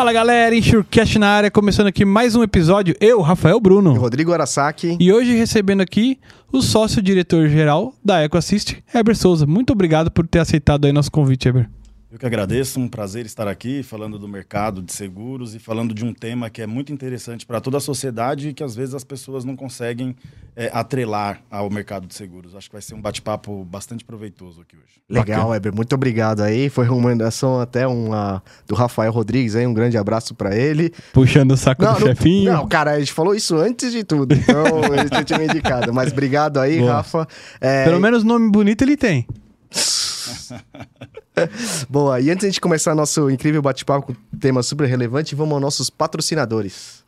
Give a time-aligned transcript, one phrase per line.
[0.00, 2.96] Fala galera, Insurecast na área, começando aqui mais um episódio.
[2.98, 3.92] Eu, Rafael Bruno.
[3.92, 4.96] Rodrigo Arasaki.
[4.98, 6.18] E hoje recebendo aqui
[6.50, 9.46] o sócio-diretor-geral da EcoAssist, Heber Souza.
[9.46, 11.68] Muito obrigado por ter aceitado aí nosso convite, Heber.
[12.12, 16.04] Eu que agradeço, um prazer estar aqui falando do mercado de seguros e falando de
[16.04, 19.04] um tema que é muito interessante para toda a sociedade e que às vezes as
[19.04, 20.16] pessoas não conseguem
[20.56, 22.56] é, atrelar ao mercado de seguros.
[22.56, 25.00] Acho que vai ser um bate-papo bastante proveitoso aqui hoje.
[25.08, 26.68] Legal, Weber, muito obrigado aí.
[26.68, 30.92] Foi uma recomendação até uma do Rafael Rodrigues aí, um grande abraço para ele.
[31.12, 32.52] Puxando o saco não, do chefinho.
[32.52, 34.64] Não, cara, a gente falou isso antes de tudo, então
[34.98, 35.94] ele tinha me indicado.
[35.94, 36.94] Mas obrigado aí, Boa.
[36.94, 37.28] Rafa.
[37.60, 37.84] É...
[37.84, 39.28] Pelo menos nome bonito ele tem.
[41.88, 45.90] Boa, e antes de começar nosso incrível bate-papo com tema super relevante, vamos aos nossos
[45.90, 47.04] patrocinadores.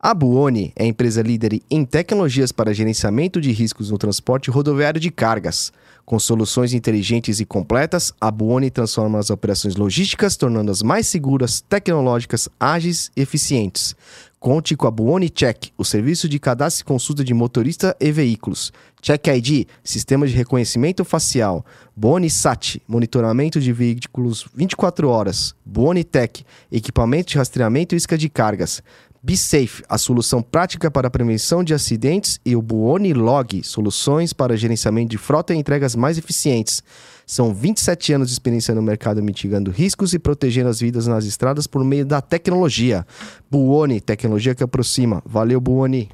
[0.00, 5.00] A Buoni é a empresa líder em tecnologias para gerenciamento de riscos no transporte rodoviário
[5.00, 5.72] de cargas.
[6.04, 12.48] Com soluções inteligentes e completas, a Buoni transforma as operações logísticas, tornando-as mais seguras, tecnológicas,
[12.60, 13.96] ágeis e eficientes.
[14.40, 18.72] Conte com a Buoni Check, o serviço de cadastro e consulta de motorista e veículos.
[19.02, 21.66] Check ID, sistema de reconhecimento facial.
[21.96, 25.56] Buoni Sat, monitoramento de veículos 24 horas.
[25.66, 28.80] Buoni Tech, equipamento de rastreamento e isca de cargas.
[29.20, 32.38] BeSafe, a solução prática para a prevenção de acidentes.
[32.46, 36.80] E o Buoni Log, soluções para gerenciamento de frota e entregas mais eficientes.
[37.28, 41.66] São 27 anos de experiência no mercado mitigando riscos e protegendo as vidas nas estradas
[41.66, 43.06] por meio da tecnologia.
[43.50, 45.22] Buoni, tecnologia que aproxima.
[45.26, 46.08] Valeu, Buoni.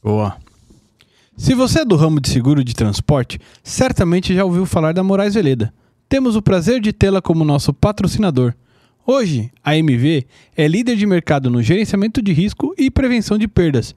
[0.00, 0.36] Boa.
[1.36, 5.34] Se você é do ramo de seguro de transporte, certamente já ouviu falar da Moraes
[5.34, 5.74] Veleda.
[6.08, 8.54] Temos o prazer de tê-la como nosso patrocinador.
[9.04, 13.96] Hoje, a MV é líder de mercado no gerenciamento de risco e prevenção de perdas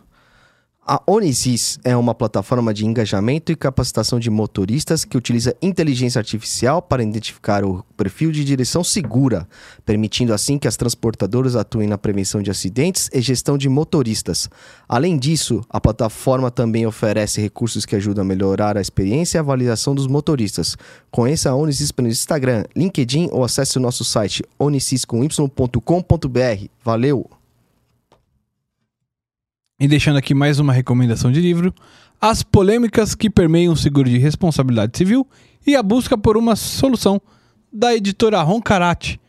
[0.83, 6.81] A Onisys é uma plataforma de engajamento e capacitação de motoristas que utiliza inteligência artificial
[6.81, 9.47] para identificar o perfil de direção segura,
[9.85, 14.49] permitindo assim que as transportadoras atuem na prevenção de acidentes e gestão de motoristas.
[14.89, 19.41] Além disso, a plataforma também oferece recursos que ajudam a melhorar a experiência e a
[19.41, 20.75] avaliação dos motoristas.
[21.11, 26.65] Conheça a Onisys pelo Instagram, LinkedIn ou acesse o nosso site onisys.com.br.
[26.83, 27.40] Valeu!
[29.81, 31.73] E deixando aqui mais uma recomendação de livro:
[32.21, 35.27] As polêmicas que permeiam o seguro de responsabilidade civil
[35.65, 37.19] e a busca por uma solução
[37.73, 39.19] da editora Roncarate.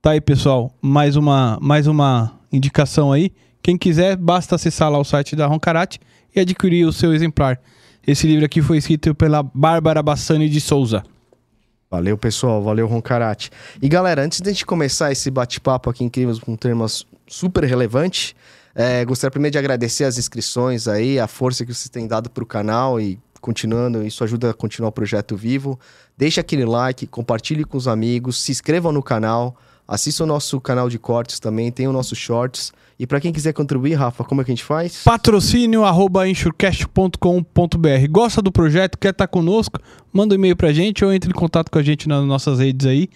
[0.00, 3.30] Tá aí, pessoal, mais uma mais uma indicação aí.
[3.62, 6.00] Quem quiser, basta acessar lá o site da Roncarate
[6.34, 7.60] e adquirir o seu exemplar.
[8.06, 11.04] Esse livro aqui foi escrito pela Bárbara Bassani de Souza.
[11.90, 12.62] Valeu, pessoal.
[12.62, 13.50] Valeu, Roncarate.
[13.82, 18.34] E galera, antes de a gente começar esse bate-papo aqui incrível com temas super relevantes,
[18.74, 22.42] é, gostaria primeiro de agradecer as inscrições aí, a força que vocês têm dado para
[22.42, 25.78] o canal e continuando, isso ajuda a continuar o projeto vivo.
[26.16, 29.56] Deixe aquele like, compartilhe com os amigos, se inscrevam no canal,
[29.88, 32.72] assista o nosso canal de cortes também, tem o nosso shorts.
[32.98, 35.02] E para quem quiser contribuir, Rafa, como é que a gente faz?
[35.02, 36.24] Patrocínio arroba
[38.10, 39.80] Gosta do projeto, quer estar tá conosco?
[40.12, 42.86] Manda um e-mail pra gente ou entre em contato com a gente nas nossas redes
[42.86, 43.08] aí.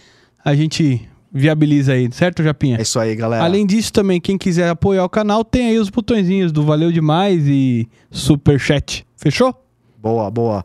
[0.43, 2.79] A gente viabiliza aí, certo, Japinha?
[2.79, 3.43] É isso aí, galera.
[3.43, 7.43] Além disso, também, quem quiser apoiar o canal, tem aí os botõezinhos do Valeu Demais
[7.49, 9.05] e Super Chat.
[9.17, 9.53] Fechou?
[10.01, 10.63] Boa, boa.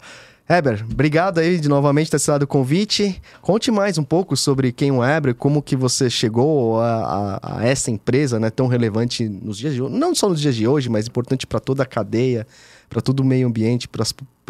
[0.47, 3.21] Heber, obrigado aí de novamente ter aceitado o convite.
[3.41, 7.59] Conte mais um pouco sobre quem é o Heber, como que você chegou a, a,
[7.59, 9.95] a, essa empresa né, tão relevante nos dias de hoje.
[9.95, 12.47] Não só nos dias de hoje, mas importante para toda a cadeia,
[12.89, 14.03] para todo o meio ambiente, para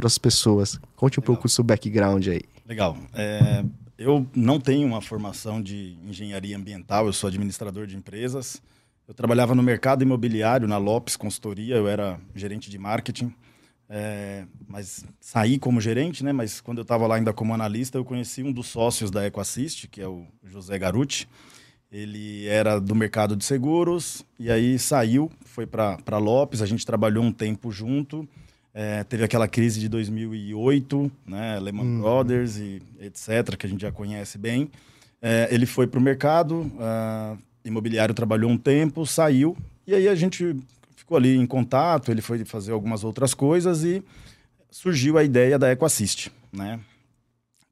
[0.06, 0.80] as pessoas.
[0.96, 1.36] Conte um Legal.
[1.36, 2.42] pouco do seu background aí.
[2.66, 2.96] Legal.
[3.14, 3.64] É,
[4.00, 8.62] eu não tenho uma formação de engenharia ambiental, eu sou administrador de empresas.
[9.06, 13.34] Eu trabalhava no mercado imobiliário, na Lopes Consultoria, eu era gerente de marketing.
[13.90, 16.32] É, mas saí como gerente, né?
[16.32, 19.88] Mas quando eu estava lá ainda como analista, eu conheci um dos sócios da EcoAssist,
[19.88, 21.28] que é o José Garuti.
[21.92, 26.62] Ele era do mercado de seguros e aí saiu, foi para Lopes.
[26.62, 28.30] A gente trabalhou um tempo junto.
[28.74, 32.02] É, teve aquela crise de 2008, né, Lehman hum.
[32.02, 34.70] Brothers e etc., que a gente já conhece bem.
[35.22, 40.16] É, ele foi para o mercado, uh, imobiliário trabalhou um tempo, saiu, e aí a
[40.16, 40.56] gente
[40.96, 44.04] ficou ali em contato, ele foi fazer algumas outras coisas e
[44.70, 46.80] surgiu a ideia da EcoAssist, né?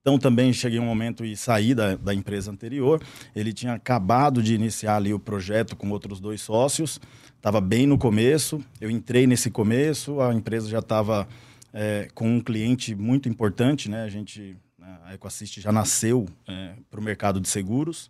[0.01, 3.01] Então também cheguei um momento e saí da, da empresa anterior.
[3.35, 6.97] Ele tinha acabado de iniciar ali o projeto com outros dois sócios.
[7.37, 8.61] Estava bem no começo.
[8.81, 10.19] Eu entrei nesse começo.
[10.19, 11.27] A empresa já estava
[11.73, 14.03] é, com um cliente muito importante, né?
[14.03, 14.57] A gente,
[15.05, 18.09] a EcoAssist já nasceu é, para o mercado de seguros.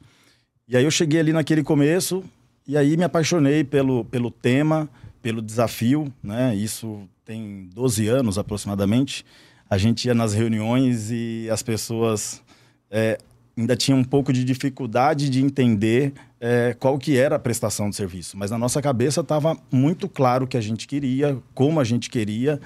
[0.68, 2.24] E aí eu cheguei ali naquele começo
[2.68, 4.90] e aí me apaixonei pelo, pelo tema,
[5.22, 6.56] pelo desafio, né?
[6.56, 9.24] Isso tem 12 anos aproximadamente
[9.70, 12.42] a gente ia nas reuniões e as pessoas
[12.90, 13.18] é,
[13.58, 17.96] ainda tinham um pouco de dificuldade de entender é, qual que era a prestação de
[17.96, 18.38] serviço.
[18.38, 22.10] Mas na nossa cabeça estava muito claro o que a gente queria, como a gente
[22.10, 22.60] queria.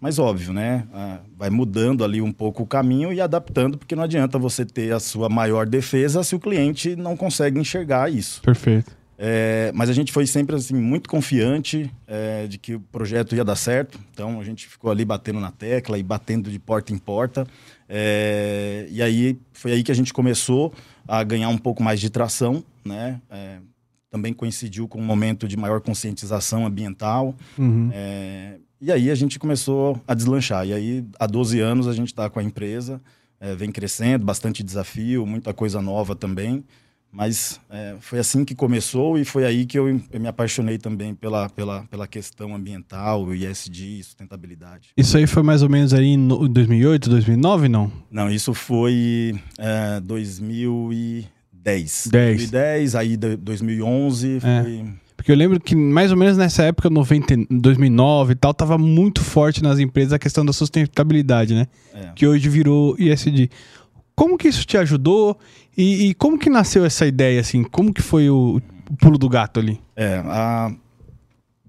[0.00, 0.84] Mas óbvio, né?
[0.92, 4.92] Ah, vai mudando ali um pouco o caminho e adaptando, porque não adianta você ter
[4.92, 8.42] a sua maior defesa se o cliente não consegue enxergar isso.
[8.42, 9.02] Perfeito.
[9.16, 13.44] É, mas a gente foi sempre assim, muito confiante é, de que o projeto ia
[13.44, 14.00] dar certo.
[14.12, 17.46] Então a gente ficou ali batendo na tecla e batendo de porta em porta.
[17.88, 20.74] É, e aí foi aí que a gente começou
[21.06, 23.20] a ganhar um pouco mais de tração, né?
[23.30, 23.58] É,
[24.10, 27.34] também coincidiu com um momento de maior conscientização ambiental.
[27.58, 27.90] Uhum.
[27.92, 30.66] É, e aí a gente começou a deslanchar.
[30.66, 33.00] E aí, há 12 anos, a gente está com a empresa,
[33.40, 36.64] é, vem crescendo, bastante desafio, muita coisa nova também.
[37.12, 41.14] Mas é, foi assim que começou e foi aí que eu, eu, me apaixonei também
[41.14, 44.88] pela, pela, pela questão ambiental, ISD, sustentabilidade.
[44.96, 47.92] Isso aí foi mais ou menos aí em 2008, 2009, não?
[48.10, 51.28] Não, isso foi é, 2010.
[51.52, 52.10] 10.
[52.10, 54.62] 2010, aí 2011 é.
[54.62, 54.84] foi...
[55.14, 59.22] Porque eu lembro que mais ou menos nessa época, 90, 2009 e tal, tava muito
[59.22, 61.68] forte nas empresas a questão da sustentabilidade, né?
[61.94, 62.10] É.
[62.16, 63.48] Que hoje virou ISD.
[64.14, 65.38] Como que isso te ajudou
[65.76, 67.62] e, e, como que nasceu essa ideia, assim?
[67.62, 68.60] Como que foi o,
[68.90, 69.80] o pulo do gato ali?
[69.96, 70.74] É, a...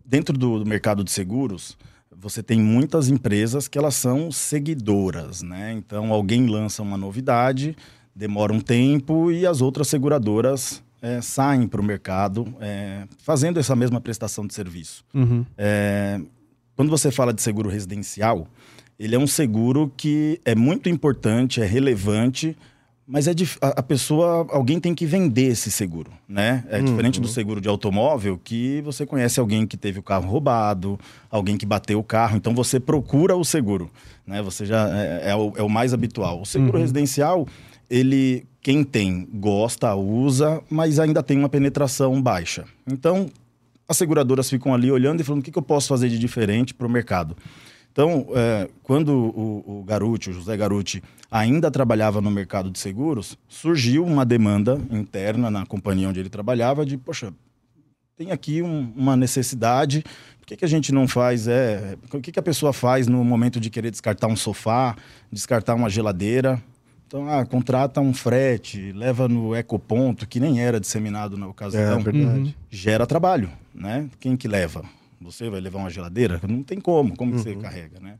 [0.05, 1.77] dentro do, do, mercado de seguros,
[2.15, 5.73] você tem muitas empresas que elas são seguidoras, né?
[5.73, 7.75] Então, alguém lança uma novidade,
[8.15, 13.75] demora um tempo e as outras seguradoras é, saem para o mercado é, fazendo essa
[13.75, 15.03] mesma prestação de serviço.
[15.13, 15.45] Uhum.
[15.57, 16.19] É,
[16.75, 18.47] quando você fala de seguro residencial,
[18.99, 22.55] ele é um seguro que é muito importante, é relevante,
[23.05, 26.63] mas é a, a pessoa, alguém tem que vender esse seguro, né?
[26.69, 26.85] É uhum.
[26.85, 30.97] diferente do seguro de automóvel, que você conhece alguém que teve o carro roubado,
[31.29, 33.89] alguém que bateu o carro, então você procura o seguro,
[34.25, 34.41] né?
[34.41, 36.41] Você já é, é, o, é o, mais habitual.
[36.41, 36.81] O seguro uhum.
[36.81, 37.47] residencial,
[37.89, 42.63] ele quem tem gosta, usa, mas ainda tem uma penetração baixa.
[42.87, 43.29] Então
[43.87, 46.73] as seguradoras ficam ali olhando e falando o que, que eu posso fazer de diferente
[46.73, 47.35] para o mercado.
[47.93, 53.37] Então, é, quando o, o Garuti, o José Garuti, ainda trabalhava no mercado de seguros,
[53.47, 57.31] surgiu uma demanda interna na companhia onde ele trabalhava de, poxa,
[58.17, 60.03] tem aqui um, uma necessidade,
[60.39, 63.23] por que, que a gente não faz, é, o que, que a pessoa faz no
[63.23, 64.95] momento de querer descartar um sofá,
[65.31, 66.59] descartar uma geladeira?
[67.05, 71.99] Então, ah, contrata um frete, leva no ecoponto, que nem era disseminado na ocasião.
[71.99, 72.39] É, verdade.
[72.39, 72.53] Uhum.
[72.71, 74.09] Gera trabalho, né?
[74.19, 74.83] Quem que leva?
[75.23, 76.39] Você vai levar uma geladeira?
[76.47, 77.37] Não tem como, como uhum.
[77.37, 78.19] você carrega, né?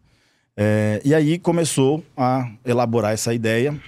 [0.56, 3.80] É, e aí começou a elaborar essa ideia.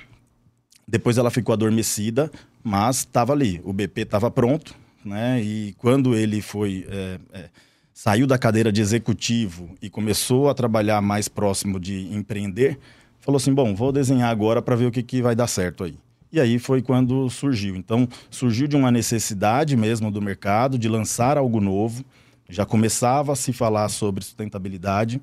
[0.88, 2.32] Depois ela ficou adormecida,
[2.64, 3.62] mas estava ali.
[3.64, 5.42] O BP estava pronto, né?
[5.42, 7.50] E quando ele foi é, é,
[7.94, 12.78] saiu da cadeira de executivo e começou a trabalhar mais próximo de empreender,
[13.20, 15.98] falou assim: bom, vou desenhar agora para ver o que, que vai dar certo aí.
[16.32, 17.76] E aí foi quando surgiu.
[17.76, 22.04] Então surgiu de uma necessidade mesmo do mercado de lançar algo novo
[22.50, 25.22] já começava a se falar sobre sustentabilidade.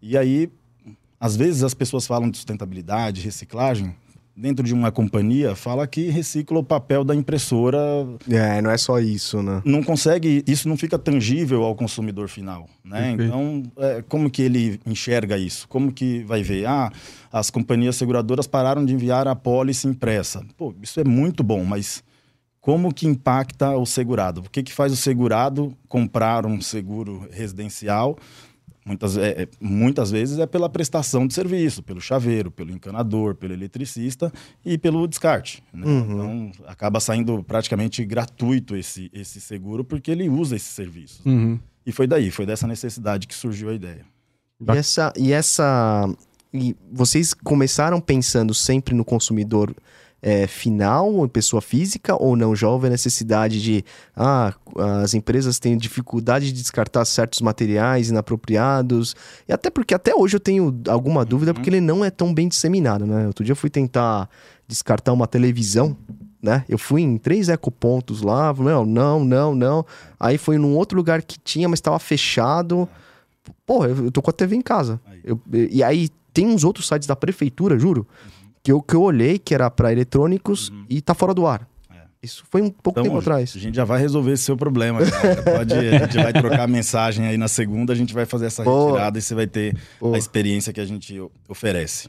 [0.00, 0.50] E aí,
[1.20, 3.94] às vezes as pessoas falam de sustentabilidade, reciclagem,
[4.36, 7.78] dentro de uma companhia, fala que recicla o papel da impressora.
[8.28, 9.62] É, não é só isso, né?
[9.64, 13.12] Não consegue, isso não fica tangível ao consumidor final, né?
[13.12, 15.68] Então, é, como que ele enxerga isso?
[15.68, 16.66] Como que vai ver?
[16.66, 16.90] Ah,
[17.32, 20.44] as companhias seguradoras pararam de enviar a pólice impressa.
[20.56, 22.02] Pô, isso é muito bom, mas
[22.64, 24.40] como que impacta o segurado?
[24.40, 28.16] O que, que faz o segurado comprar um seguro residencial?
[28.86, 33.52] Muitas, é, é, muitas vezes é pela prestação de serviço, pelo chaveiro, pelo encanador, pelo
[33.52, 34.32] eletricista
[34.64, 35.62] e pelo descarte.
[35.74, 35.86] Né?
[35.86, 36.00] Uhum.
[36.00, 41.20] Então, acaba saindo praticamente gratuito esse, esse seguro porque ele usa esses serviços.
[41.26, 41.60] Uhum.
[41.84, 44.06] E foi daí, foi dessa necessidade que surgiu a ideia.
[44.58, 46.08] E essa, e essa
[46.50, 49.76] e vocês começaram pensando sempre no consumidor
[50.26, 52.56] é, final, pessoa física, ou não?
[52.56, 53.84] Já houve a necessidade de.
[54.16, 54.54] Ah,
[55.02, 59.14] as empresas têm dificuldade de descartar certos materiais inapropriados.
[59.46, 61.54] E até porque até hoje eu tenho alguma dúvida, uhum.
[61.54, 63.26] porque ele não é tão bem disseminado, né?
[63.26, 64.30] Outro dia eu fui tentar
[64.66, 65.94] descartar uma televisão.
[66.42, 66.64] Né?
[66.68, 69.86] Eu fui em três ecopontos lá, não, não, não, não.
[70.18, 72.88] Aí foi num outro lugar que tinha, mas estava fechado.
[73.66, 75.00] Porra, eu tô com a TV em casa.
[75.22, 78.06] Eu, e aí tem uns outros sites da prefeitura, juro,
[78.64, 81.68] que eu, que eu olhei que era para eletrônicos e tá fora do ar.
[81.94, 81.98] É.
[82.22, 83.52] Isso foi um pouco Então, tempo atrás.
[83.54, 85.42] A gente já vai resolver esse seu problema, cara.
[85.44, 88.92] Pode, a gente vai trocar mensagem aí na segunda, a gente vai fazer essa Boa.
[88.92, 90.16] retirada e você vai ter Boa.
[90.16, 92.08] a experiência que a gente oferece.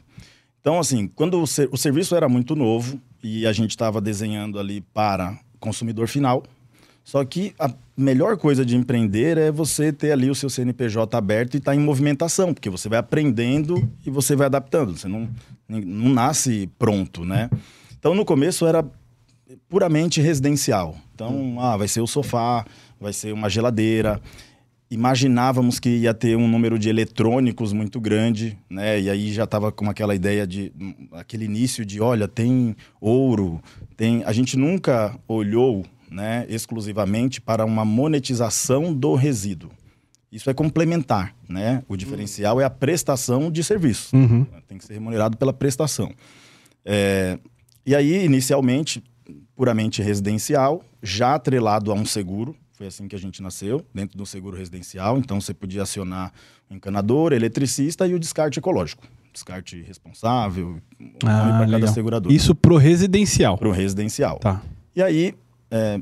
[0.60, 4.58] Então, assim, quando o, ser- o serviço era muito novo e a gente estava desenhando
[4.58, 6.42] ali para consumidor final,
[7.04, 11.54] só que a melhor coisa de empreender é você ter ali o seu CNPJ aberto
[11.54, 14.96] e estar em movimentação, porque você vai aprendendo e você vai adaptando.
[14.96, 15.28] Você não,
[15.68, 17.50] não nasce pronto, né?
[17.98, 18.84] Então, no começo era
[19.68, 20.96] puramente residencial.
[21.14, 22.64] Então, ah, vai ser o sofá,
[23.00, 24.20] vai ser uma geladeira.
[24.90, 29.00] Imaginávamos que ia ter um número de eletrônicos muito grande, né?
[29.00, 33.60] E aí já estava com aquela ideia de hum, aquele início de, olha, tem ouro,
[33.96, 34.22] tem.
[34.24, 39.70] A gente nunca olhou, né, exclusivamente para uma monetização do resíduo.
[40.36, 41.82] Isso é complementar, né?
[41.88, 44.14] O diferencial é a prestação de serviço.
[44.14, 44.44] Uhum.
[44.68, 46.12] Tem que ser remunerado pela prestação.
[46.84, 47.38] É,
[47.86, 49.02] e aí, inicialmente,
[49.56, 52.54] puramente residencial, já atrelado a um seguro.
[52.74, 55.16] Foi assim que a gente nasceu, dentro do seguro residencial.
[55.16, 56.30] Então, você podia acionar
[56.70, 59.04] o encanador, eletricista e o descarte ecológico.
[59.32, 61.94] Descarte responsável, nome Ah, para cada legal.
[61.94, 62.34] seguradora.
[62.34, 63.56] Isso pro residencial.
[63.56, 64.38] Para o residencial.
[64.38, 64.60] Tá.
[64.94, 65.34] E aí,
[65.70, 65.98] é,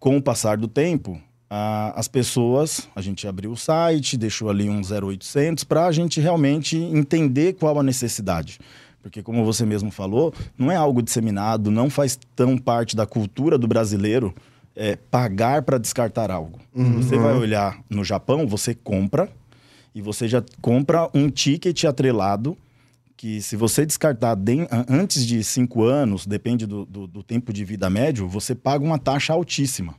[0.00, 1.20] com o passar do tempo,
[1.50, 6.20] a- as pessoas, a gente abriu o site, deixou ali um 0800 para a gente
[6.20, 8.58] realmente entender qual a necessidade.
[9.02, 13.56] Porque, como você mesmo falou, não é algo disseminado, não faz tão parte da cultura
[13.56, 14.34] do brasileiro
[14.76, 16.58] é, pagar para descartar algo.
[17.02, 19.28] Você vai olhar no Japão, você compra
[19.94, 22.56] e você já compra um ticket atrelado
[23.16, 24.36] que se você descartar
[24.70, 28.84] an- antes de cinco anos, depende do, do- do tempo de vida médio, você paga
[28.84, 29.94] uma taxa altíssima.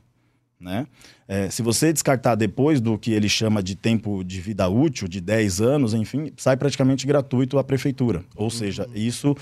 [0.60, 0.86] Né?
[1.26, 5.20] É, se você descartar depois do que ele chama de tempo de vida útil, de
[5.20, 8.22] 10 anos, enfim, sai praticamente gratuito à prefeitura.
[8.36, 9.34] Ou seja, isso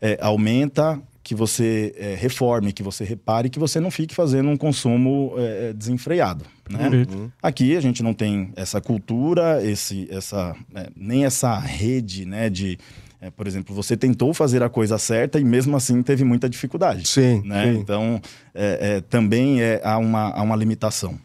[0.00, 4.56] é, aumenta que você é, reforme, que você repare, que você não fique fazendo um
[4.56, 6.44] consumo é, desenfreado.
[6.68, 6.78] Né?
[6.78, 7.32] Perfeito.
[7.42, 12.48] Aqui a gente não tem essa cultura, esse, essa, é, nem essa rede, né?
[12.48, 12.78] De,
[13.20, 17.06] é, por exemplo, você tentou fazer a coisa certa e mesmo assim teve muita dificuldade.
[17.06, 17.72] Sim, Né?
[17.72, 17.78] sim.
[17.80, 18.20] Então,
[18.54, 21.18] é, é, também é, há, uma, há uma limitação.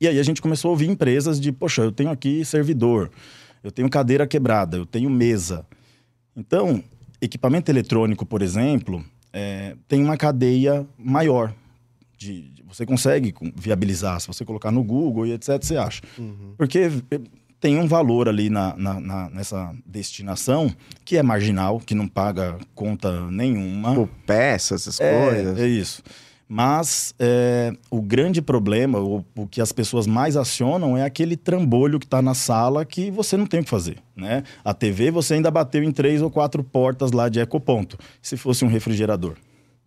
[0.00, 3.10] E aí a gente começou a ouvir empresas de, poxa, eu tenho aqui servidor,
[3.64, 5.64] eu tenho cadeira quebrada, eu tenho mesa.
[6.36, 6.82] Então,
[7.20, 11.54] equipamento eletrônico, por exemplo, é, tem uma cadeia maior.
[12.18, 16.02] De, de- você consegue viabilizar, se você colocar no Google e etc, você acha.
[16.58, 17.20] Porque eh,
[17.60, 20.70] tem um valor ali na, na- na- nessa destinação
[21.04, 23.90] que é marginal, que não paga conta nenhuma.
[23.90, 25.58] Tipo, peças, essas É, coisas.
[25.58, 26.02] é isso.
[26.48, 31.98] Mas é, o grande problema, o, o que as pessoas mais acionam é aquele trambolho
[31.98, 34.44] que está na sala que você não tem o que fazer, né?
[34.64, 37.98] A TV você ainda bateu em três ou quatro portas lá de ecoponto.
[38.22, 39.34] Se fosse um refrigerador.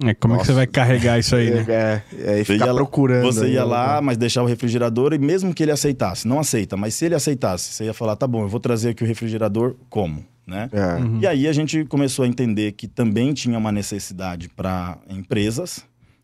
[0.04, 0.46] É, como é que Nossa.
[0.46, 1.66] você vai carregar isso aí, né?
[1.70, 3.24] É, é, e Você ficar ia lá- procurando.
[3.26, 3.66] Você aí, ia né?
[3.66, 7.16] lá, mas deixar o refrigerador e mesmo que ele aceitasse, não aceita, mas se ele
[7.16, 10.70] aceitasse, você ia falar, tá bom, eu vou trazer aqui o refrigerador como, né?
[10.72, 11.02] É.
[11.02, 11.20] Uhum.
[11.22, 15.84] E aí a gente começou a entender que também tinha uma necessidade para empresas.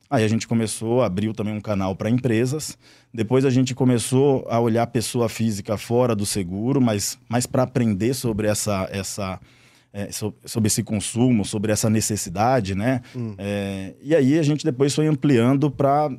[0.09, 2.77] Aí a gente começou, abriu também um canal para empresas.
[3.13, 7.63] Depois a gente começou a olhar a pessoa física fora do seguro, mas, mas para
[7.63, 9.39] aprender sobre essa, essa
[9.97, 13.01] é, so- sobre esse consumo, sobre essa necessidade, né?
[13.37, 16.11] É, e aí a gente depois foi ampliando para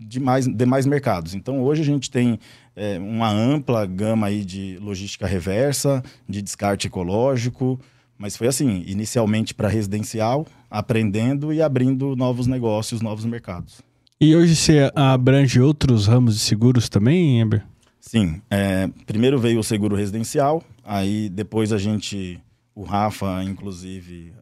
[0.00, 1.32] demais, demais mercados.
[1.32, 2.40] Então hoje a gente tem
[2.74, 7.80] é, uma ampla gama aí de logística reversa, de descarte ecológico,
[8.18, 13.80] mas foi assim, inicialmente para residencial, aprendendo e abrindo novos negócios, novos mercados.
[14.20, 17.62] E hoje você abrange outros ramos de seguros também, Ember?
[18.00, 22.40] Sim, é, primeiro veio o seguro residencial, aí depois a gente,
[22.74, 24.32] o Rafa, inclusive,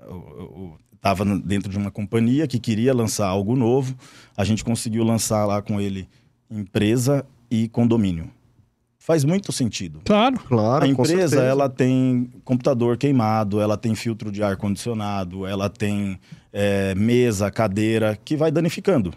[0.95, 3.95] estava dentro de uma companhia que queria lançar algo novo,
[4.37, 6.09] a gente conseguiu lançar lá com ele
[6.51, 8.31] empresa e condomínio.
[8.99, 10.01] Faz muito sentido.
[10.05, 10.39] Claro.
[10.39, 16.21] Claro, A empresa, ela tem computador queimado, ela tem filtro de ar condicionado, ela tem
[16.53, 19.13] é, mesa, cadeira, que vai danificando.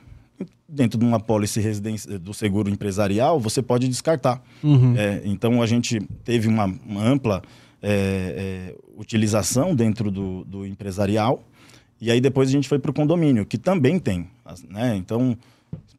[0.67, 4.41] Dentro de uma pólice residência do seguro empresarial, você pode descartar.
[4.63, 4.95] Uhum.
[4.97, 7.43] É, então, a gente teve uma, uma ampla
[7.87, 11.43] é, é, utilização dentro do, do empresarial.
[12.01, 14.27] E aí, depois, a gente foi para o condomínio, que também tem.
[14.67, 14.95] Né?
[14.95, 15.37] Então,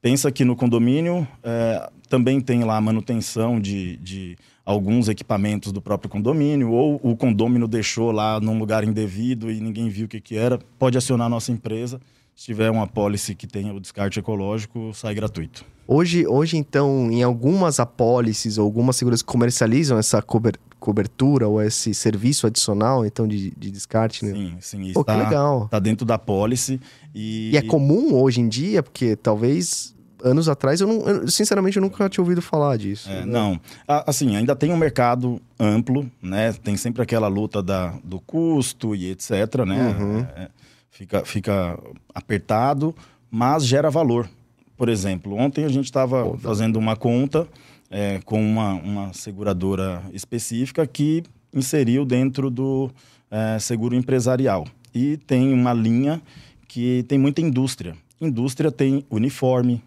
[0.03, 5.81] pensa que no condomínio é, também tem lá a manutenção de, de alguns equipamentos do
[5.81, 10.21] próprio condomínio, ou o condomínio deixou lá num lugar indevido e ninguém viu o que,
[10.21, 12.01] que era, pode acionar a nossa empresa
[12.37, 15.65] se tiver uma policy que tenha o descarte ecológico, sai gratuito.
[15.89, 21.93] Hoje, hoje então, em algumas apólices ou algumas seguras comercializam essa cober- cobertura ou esse
[21.93, 24.33] serviço adicional, então, de, de descarte, né?
[24.33, 24.93] Sim, sim.
[24.93, 25.67] Pô, que está, legal.
[25.69, 26.81] tá dentro da policy.
[27.13, 31.77] E, E é comum hoje em dia, porque talvez anos atrás eu, não, eu, sinceramente
[31.77, 33.11] eu nunca tinha ouvido falar disso.
[33.11, 36.53] É, não, A- assim, ainda tem um mercado amplo, né?
[36.53, 39.31] Tem sempre aquela luta da, do custo e etc,
[39.67, 39.97] né?
[39.99, 40.21] Uhum.
[40.21, 40.49] É,
[40.89, 41.79] fica, fica
[42.15, 42.95] apertado,
[43.29, 44.29] mas gera valor.
[44.77, 47.49] Por exemplo, ontem a gente estava fazendo uma conta
[47.91, 52.91] é, com uma, uma seguradora específica que inseriu dentro do
[53.31, 54.67] é, seguro empresarial.
[54.95, 56.21] E tem uma linha
[56.69, 57.97] que tem muita indústria.
[58.21, 59.83] Indústria tem uniforme,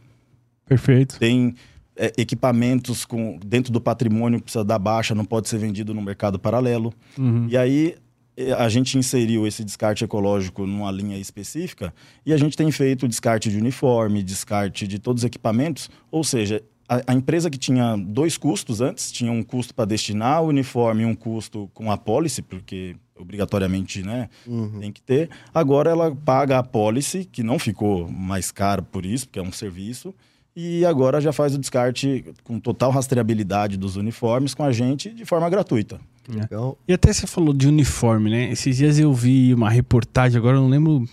[0.65, 1.17] Perfeito.
[1.17, 1.55] tem
[1.95, 6.01] é, equipamentos com, dentro do patrimônio que precisa dar baixa, não pode ser vendido no
[6.01, 6.93] mercado paralelo.
[7.17, 7.47] Uhum.
[7.49, 7.95] E aí
[8.37, 11.93] eh, a gente inseriu esse descarte ecológico numa linha específica
[12.25, 16.63] e a gente tem feito descarte de uniforme, descarte de todos os equipamentos, ou seja,
[16.89, 21.03] a, a empresa que tinha dois custos antes, tinha um custo para destinar o uniforme
[21.03, 24.79] e um custo com a policy, porque obrigatoriamente, né, Uhum.
[24.79, 25.29] tem que ter.
[25.53, 29.51] Agora ela paga a policy, que não ficou mais caro por isso, porque é um
[29.51, 30.13] serviço,
[30.55, 35.23] e agora já faz o descarte com total rastreabilidade dos uniformes com a gente de
[35.25, 35.99] forma gratuita.
[36.27, 36.77] Legal.
[36.87, 38.51] E até você falou de uniforme, né?
[38.51, 41.05] Esses dias eu vi uma reportagem, agora eu não lembro.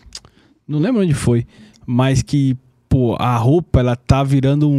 [0.67, 1.47] Não lembro onde foi.
[1.87, 2.57] Mas que,
[2.89, 4.75] pô, a roupa ela tá virando um,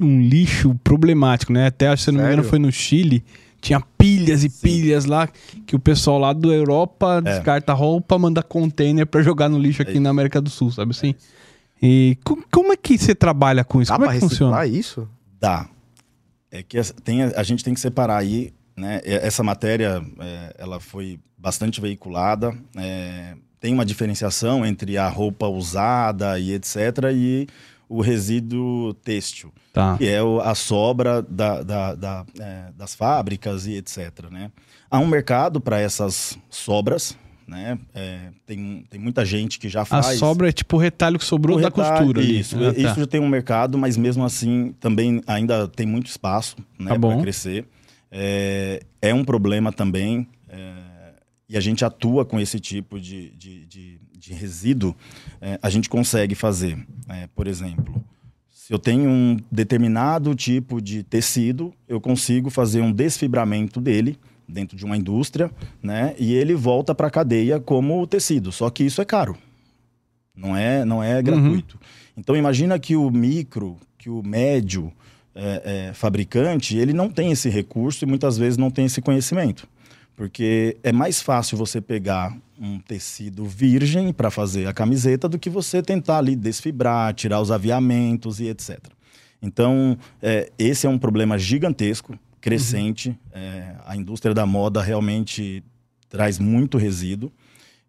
[0.00, 1.66] um- um lixo problemático, né?
[1.66, 2.50] Até, se eu não me engano, Sério?
[2.50, 3.24] foi no Chile.
[3.60, 5.28] Tinha pilhas e pilhas lá
[5.66, 7.20] que o pessoal lá da Europa É.
[7.20, 10.00] descarta roupa, manda container pra jogar no lixo aqui isso.
[10.00, 11.14] na América do Sul, sabe assim?
[11.82, 13.90] E co- como é que você trabalha com isso?
[13.90, 14.66] Dá como pra é que funciona?
[14.66, 15.06] isso?
[15.38, 15.68] Dá.
[16.50, 19.00] É que tem, a gente tem que separar aí, né?
[19.04, 22.54] E- Essa matéria, é, ela foi bastante veiculada.
[23.60, 26.76] Tem uma diferenciação entre a roupa usada e etc.
[27.14, 27.46] e
[27.88, 29.96] o resíduo têxtil, Tá.
[29.98, 34.28] que é a sobra da- da- da, é, das fábricas e etc.
[34.30, 34.50] Né?
[34.90, 37.16] Há um mercado para essas sobras,
[37.48, 37.76] né?
[37.92, 40.18] É, tem, tem muita gente que já A faz.
[40.20, 42.22] sobra é tipo o retalho que sobrou O da retalho, costura.
[42.22, 42.80] Isso, Ah, tá.
[42.80, 46.98] isso já tem um mercado, mas mesmo assim também ainda tem muito espaço né, Tá
[46.98, 47.66] para crescer.
[48.12, 50.74] É, é um problema também, é,
[51.50, 54.94] e a gente atua com esse tipo de, de, de, de resíduo.
[55.40, 57.92] É, a gente consegue fazer, é, por exemplo,
[58.48, 64.16] se eu tenho um determinado tipo de tecido, eu consigo fazer um desfibramento dele
[64.48, 65.50] dentro de uma indústria,
[65.82, 66.14] né?
[66.20, 68.52] E ele volta para a cadeia como tecido.
[68.52, 69.36] Só que isso é caro.
[70.32, 71.80] Não é, não é gratuito.
[72.16, 74.92] Então imagina que o micro, que o médio
[75.34, 79.66] é, fabricante, ele não tem esse recurso e muitas vezes não tem esse conhecimento.
[80.20, 85.48] Porque é mais fácil você pegar um tecido virgem para fazer a camiseta do que
[85.48, 88.78] você tentar ali desfibrar, tirar os aviamentos e etc.
[89.40, 93.18] Então, é, esse é um problema gigantesco, crescente.
[93.32, 95.64] É, a indústria da moda realmente
[96.10, 97.32] traz muito resíduo.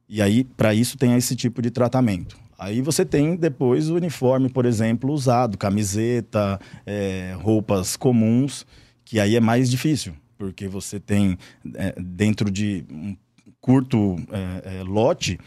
[0.07, 2.37] E aí, para isso, tem esse tipo de tratamento.
[2.57, 8.65] Aí você tem depois o uniforme, por exemplo, usado, camiseta, é, roupas comuns,
[9.03, 11.37] que aí é mais difícil, porque você tem
[11.75, 13.15] é, dentro de um
[13.59, 15.39] curto é, é, lote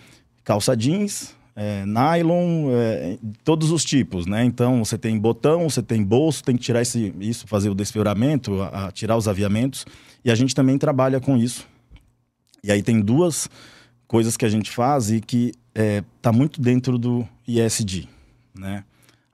[0.44, 4.44] calça jeans, é, nylon, é, todos os tipos, né?
[4.44, 8.62] Então você tem botão, você tem bolso, tem que tirar esse, isso, fazer o desfioramento,
[8.62, 9.85] a, a tirar os aviamentos,
[10.24, 11.66] e a gente também trabalha com isso.
[12.62, 13.48] E aí tem duas
[14.07, 15.52] coisas que a gente faz e que
[16.16, 18.09] está muito dentro do ISD,
[18.54, 18.85] né?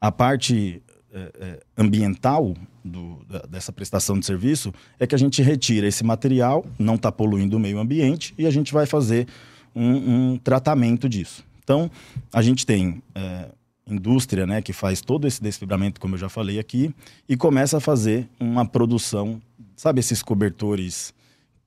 [0.00, 5.42] A parte é, é, ambiental do, da- dessa prestação de serviço é que a gente
[5.42, 9.26] retira esse material, não está poluindo o meio ambiente e a gente vai fazer
[9.74, 11.44] um, um tratamento disso.
[11.62, 11.90] Então,
[12.32, 13.48] a gente tem é,
[13.86, 16.94] indústria né, que faz todo esse desfibramento, como eu já falei aqui,
[17.28, 19.40] e começa a fazer uma produção,
[19.76, 21.12] sabe esses cobertores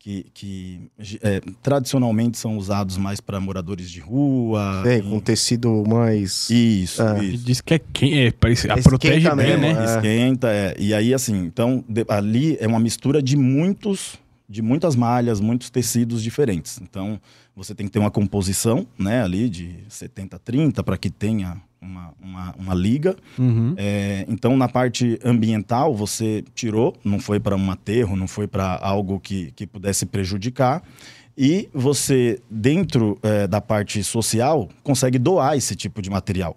[0.03, 0.81] que, que
[1.21, 4.83] é, tradicionalmente são usados mais para moradores de rua?
[4.85, 6.49] É, em- com tecido mais.
[6.49, 7.23] Isso, Ah.
[7.23, 7.45] E isso.
[7.45, 9.69] diz que é quem é, parece, a Esquenta protege bem, né?
[9.81, 9.85] é.
[9.95, 10.75] Esquenta, é.
[10.77, 14.17] E aí, assim, então, de- ali é uma mistura de muitos,
[14.49, 16.81] de muitas malhas, muitos tecidos diferentes.
[16.81, 17.17] Então,
[17.55, 22.55] você tem que ter uma composição, né, ali de 70-30 para que tenha uma, uma,
[22.57, 23.15] uma liga.
[23.37, 23.73] Uhum.
[23.77, 28.77] É, então, na parte ambiental, você tirou, não foi para um aterro, não foi para
[28.81, 30.81] algo que, que pudesse prejudicar.
[31.37, 36.55] E você, dentro é, da parte social, consegue doar esse tipo de material.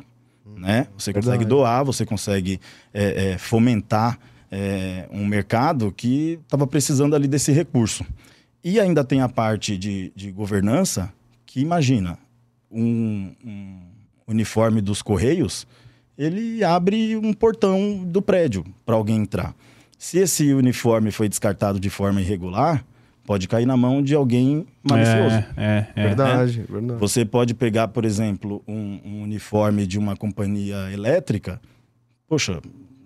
[0.56, 0.86] Né?
[0.96, 1.48] Você consegue Verdade.
[1.50, 2.60] doar, você consegue
[2.92, 4.18] é, é, fomentar
[4.50, 8.04] é, um mercado que estava precisando ali desse recurso.
[8.64, 11.12] E ainda tem a parte de, de governança,
[11.44, 12.18] que imagina,
[12.70, 13.80] um, um-
[14.26, 15.66] uniforme dos Correios,
[16.16, 19.54] ele abre um portão do prédio para alguém entrar.
[19.98, 22.84] Se esse uniforme foi descartado de forma irregular,
[23.24, 25.36] pode cair na mão de alguém malicioso.
[25.36, 26.02] É, é, é.
[26.08, 27.00] Verdade, verdade.
[27.00, 31.60] Você pode pegar, por exemplo, um, um uniforme de uma companhia elétrica,
[32.28, 32.60] poxa,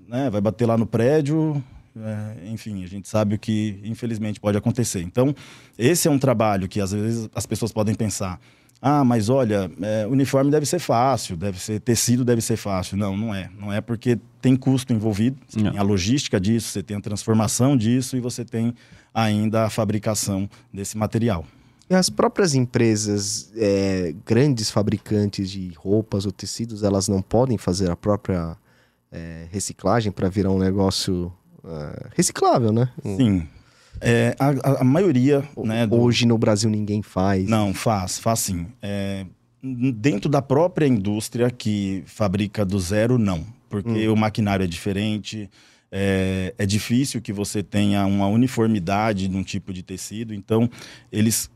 [0.06, 1.62] né, vai bater lá no prédio,
[1.96, 5.02] é, enfim, a gente sabe o que infelizmente pode acontecer.
[5.02, 5.35] Então,
[5.78, 8.40] esse é um trabalho que às vezes as pessoas podem pensar.
[8.82, 12.96] Ah, mas olha, é, uniforme deve ser fácil, deve ser tecido, deve ser fácil.
[12.96, 13.50] Não, não é.
[13.58, 15.70] Não é porque tem custo envolvido, você Não.
[15.72, 18.74] tem a logística disso, você tem a transformação disso e você tem
[19.12, 21.44] ainda a fabricação desse material.
[21.90, 27.90] E as próprias empresas, é, grandes fabricantes de roupas ou tecidos, elas não podem fazer
[27.90, 28.56] a própria
[29.12, 31.32] é, reciclagem para virar um negócio
[31.64, 32.88] é, reciclável, né?
[33.02, 33.46] Sim.
[34.00, 37.48] É, a, a- maioria, né, do- Hoje no Brasil ninguém faz.
[37.48, 38.66] Não, faz, faz sim.
[38.80, 39.26] É,
[39.62, 43.44] dentro da própria indústria que fabrica do zero, não.
[43.68, 45.48] Porque o maquinário é diferente,
[45.92, 50.34] é, é difícil que você tenha uma uniformidade num tipo de tecido.
[50.34, 50.68] Então,
[51.12, 51.48] eles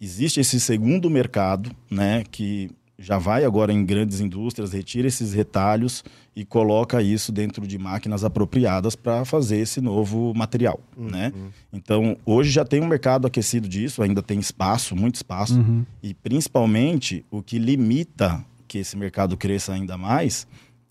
[0.00, 6.04] existe esse segundo mercado, né, que já vai agora em grandes indústrias, retira esses retalhos
[6.34, 11.30] e coloca isso dentro de máquinas apropriadas para fazer esse novo material, né?
[11.72, 15.84] Então, hoje já tem um mercado aquecido disso, ainda tem espaço, muito espaço, Uhum.
[16.02, 20.46] e principalmente o que limita que esse mercado cresça ainda mais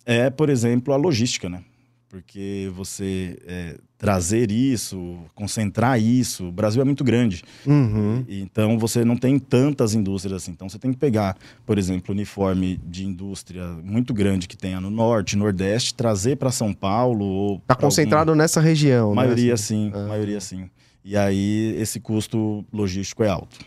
[0.06, 1.64] é, por exemplo, a logística, né?
[2.10, 7.44] Porque você é, trazer isso, concentrar isso, o Brasil é muito grande.
[7.68, 8.26] Uhum.
[8.28, 10.50] E- Então você não tem tantas indústrias assim.
[10.54, 11.38] Então você tem que pegar,
[11.68, 16.74] por exemplo, uniforme de indústria muito grande que tenha no norte, nordeste, trazer para São
[16.74, 19.16] Paulo ou Tá pra concentrado nessa região, né?
[19.18, 19.92] maioria Assim.
[19.94, 20.68] sim, maioria sim.
[21.06, 23.60] E aí esse custo logístico é alto.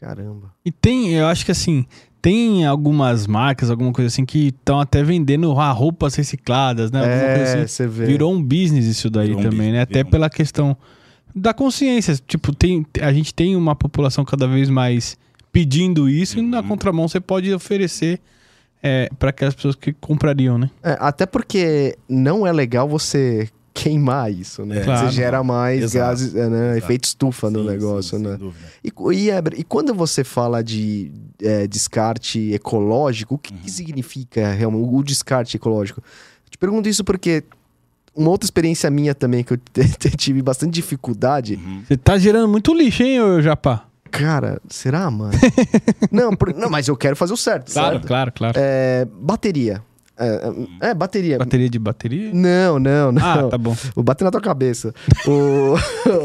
[0.00, 0.52] Caramba.
[0.64, 1.86] E tem, eu acho que assim,
[2.28, 7.00] tem algumas marcas, alguma coisa assim, que estão até vendendo ah, roupas recicladas, né?
[7.00, 7.66] Alguma coisa É, assim.
[7.66, 8.04] você vê.
[8.04, 9.80] Virou um business isso daí Virou um também, business, né?
[9.82, 10.76] Até virou um- pela questão
[11.34, 12.14] da consciência.
[12.26, 15.16] Tipo, tem, a gente tem uma população cada vez mais
[15.50, 16.68] pedindo isso e na Uhum.
[16.68, 18.20] contramão você pode oferecer
[18.82, 20.70] é, para aquelas pessoas que comprariam, né?
[20.84, 23.48] É, até porque não é legal você
[23.82, 24.78] queimar isso, né?
[24.80, 24.84] É.
[24.84, 25.06] Claro.
[25.08, 25.98] Você gera mais Exato.
[26.10, 26.78] gases, é, né?
[26.78, 28.38] Efeito estufa no Sim, negócio, sim, né?
[28.84, 31.12] E, e, e quando você fala de
[31.42, 33.60] é, descarte ecológico, o que, Uhum.
[33.60, 36.02] que significa realmente o descarte ecológico?
[36.50, 37.44] Te pergunto isso porque
[38.14, 39.58] uma outra experiência minha também que eu
[40.16, 41.54] tive bastante dificuldade.
[41.54, 41.82] Uhum.
[41.86, 43.84] Você tá gerando muito lixo, hein, ô Japá?
[44.10, 45.32] Cara, será, mano?
[46.10, 47.70] não, por- não, mas eu quero fazer o certo.
[47.72, 48.06] Claro, certo?
[48.06, 48.54] claro, claro.
[48.58, 49.82] É, bateria.
[50.18, 50.52] É,
[50.82, 51.38] é, é, bateria.
[51.38, 52.30] Bateria de bateria?
[52.34, 53.24] Não, não, não.
[53.24, 53.76] Ah, tá bom.
[53.94, 54.92] Vou bater na tua cabeça.
[55.26, 55.74] o...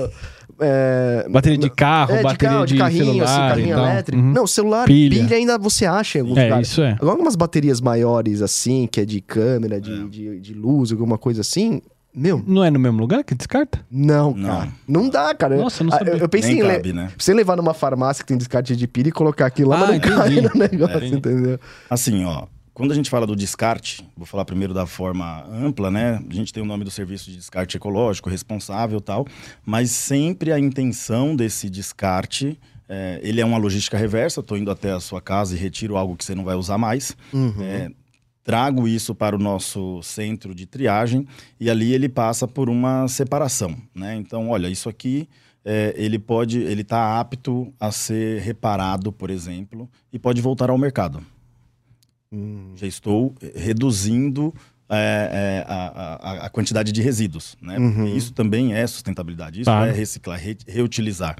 [0.60, 3.74] é, Bateria de carro, é, de bateria carro, de, de carrinho, assim, celular carrinho e
[3.74, 3.86] tal.
[3.88, 4.22] elétrico.
[4.24, 4.32] Uhum.
[4.34, 5.24] Não, celular, Pilha.
[5.24, 5.38] pilha.
[5.38, 6.68] ainda você acha em alguns É, lugares.
[6.70, 6.92] isso é.
[6.94, 10.08] Agora, algumas baterias maiores, assim, que é de câmera, de, É.
[10.08, 11.82] de, de luz, alguma coisa assim.
[12.16, 13.80] Meu, Não é no mesmo lugar que descarta?
[13.90, 14.48] não, Não.
[14.50, 14.70] cara.
[14.88, 15.58] Não dá, cara.
[15.58, 16.14] Nossa, eu não Ah, sabia.
[16.14, 17.10] eu, eu pensei Nem em le- cabe, né?
[17.18, 19.90] você levar numa farmácia que tem descarte de pilha e colocar aquilo lá, Ah, mas
[19.90, 20.16] não entendi.
[20.16, 21.16] cai no negócio, Entendi.
[21.16, 21.60] entendeu?
[21.90, 26.24] Assim, ó, quando a gente fala do descarte, vou falar primeiro da forma ampla, né?
[26.30, 29.28] A gente tem o nome do serviço de descarte ecológico, responsável e tal,
[29.66, 32.60] mas sempre a intenção desse descarte,
[32.90, 36.16] é, ele é uma logística reversa, tô indo até a sua casa e retiro algo
[36.16, 37.54] que você não vai usar mais, Uhum.
[37.62, 37.90] é,
[38.44, 41.26] trago isso para o nosso centro de triagem
[41.60, 44.16] e ali ele passa por uma separação, né?
[44.16, 45.30] Então, olha, isso aqui
[45.64, 50.78] é, ele pode, ele está apto a ser reparado, por exemplo, e pode voltar ao
[50.78, 51.24] mercado.
[52.34, 52.72] Hum.
[52.76, 54.54] Já estou reduzindo
[54.90, 57.78] é, é, a, a- a quantidade de resíduos, né?
[57.80, 58.16] Uhum.
[58.16, 59.90] Isso também é sustentabilidade, isso Claro.
[59.90, 61.36] é reciclar, re- reutilizar.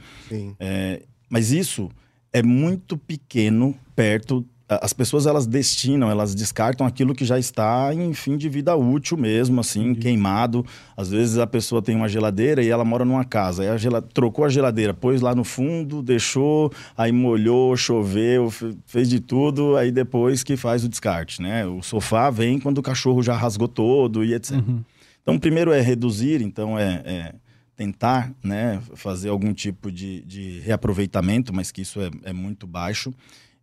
[0.60, 1.90] É, mas isso
[2.32, 4.46] é muito pequeno perto.
[4.68, 9.18] As pessoas elas destinam, elas descartam aquilo que já está em fim de vida útil
[9.18, 10.66] mesmo, assim, queimado.
[10.96, 13.64] Às vezes a pessoa tem uma geladeira e ela mora numa casa.
[13.64, 14.02] Aí a gela...
[14.02, 19.76] trocou a geladeira, pôs lá no fundo, deixou, aí molhou, choveu, fe- fez de tudo,
[19.76, 21.66] aí depois que faz o descarte, né?
[21.66, 24.54] O sofá vem quando o cachorro já rasgou todo e etc.
[24.54, 24.82] Uhum.
[25.22, 27.36] Então, primeiro é reduzir, então é, é
[27.76, 33.14] tentar né, fazer algum tipo de, de reaproveitamento, mas que isso é, é muito baixo.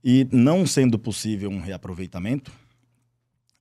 [0.03, 2.51] E não sendo possível um reaproveitamento,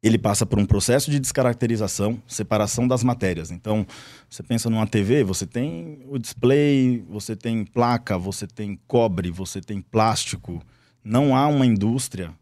[0.01, 3.51] ele passa por um processo de descaracterização, separação das matérias.
[3.51, 3.85] Então,
[4.29, 9.59] você pensa numa TV, você tem o display, você tem placa, você tem cobre, você
[9.59, 10.61] tem plástico.
[11.03, 12.33] Não há uma indústria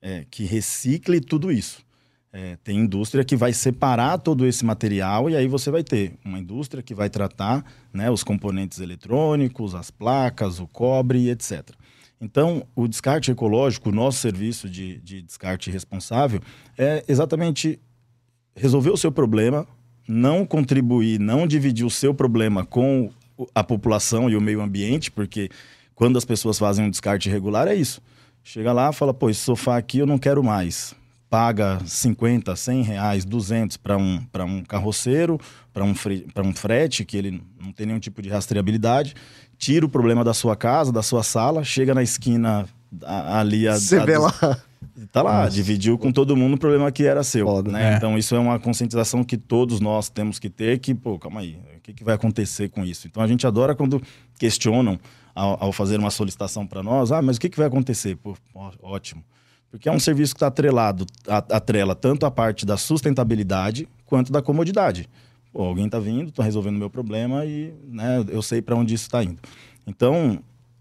[0.00, 1.84] é, que recicle tudo isso.
[2.32, 6.38] É, tem indústria que vai separar todo esse material e aí você vai ter uma
[6.38, 11.70] indústria que vai tratar né, os componentes eletrônicos, as placas, o cobre, etc.
[12.20, 16.40] Então, o descarte ecológico, o nosso serviço de, de descarte responsável,
[16.78, 17.78] é exatamente
[18.56, 19.66] resolver o seu problema,
[20.06, 23.10] não contribuir, não dividir o seu problema com
[23.54, 25.50] a população e o meio ambiente, porque
[25.94, 28.00] quando as pessoas fazem um descarte irregular é isso.
[28.42, 30.94] Chega lá, fala, pô, esse sofá aqui eu não quero mais.
[31.34, 35.36] Paga 50, 100 reais, 200 para um, um carroceiro,
[35.72, 35.92] para um,
[36.44, 39.16] um frete, que ele não tem nenhum tipo de rastreabilidade.
[39.58, 42.68] Tira o problema da sua casa, da sua sala, chega na esquina
[43.02, 43.66] ali...
[43.66, 44.32] Você vê lá...
[45.10, 45.50] Tá lá, Nossa.
[45.50, 47.44] dividiu com todo mundo o problema que era seu.
[47.44, 47.94] Foda, né?
[47.94, 47.96] É.
[47.96, 51.58] Então, isso é uma conscientização que todos nós temos que ter, que, pô, calma aí,
[51.76, 53.08] o que, que vai acontecer com isso?
[53.08, 54.00] Então, a gente adora quando
[54.38, 55.00] questionam
[55.34, 58.16] ao, ao fazer uma solicitação para nós, ah, mas o que, que vai acontecer?
[58.18, 58.36] Pô,
[58.80, 59.24] ótimo.
[59.74, 64.40] Porque é um serviço que está atrelado, atrela tanto a parte da sustentabilidade quanto da
[64.40, 65.08] comodidade.
[65.52, 68.94] Pô, alguém está vindo, está resolvendo o meu problema e né, eu sei para onde
[68.94, 69.38] isso está indo.
[69.84, 70.38] Então,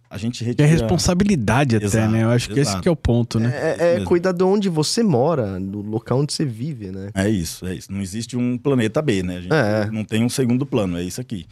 [0.07, 0.67] a gente retira...
[0.67, 2.21] É responsabilidade até, exato, né?
[2.21, 3.51] Eu acho que esse que é o ponto, né?
[3.79, 7.09] É, é cuidar de onde você mora, do local onde você vive, né?
[7.15, 7.91] É isso, é isso.
[7.91, 9.37] Não existe um planeta B, né?
[9.37, 9.89] A gente é.
[9.91, 11.47] não tem um segundo plano, é isso aqui.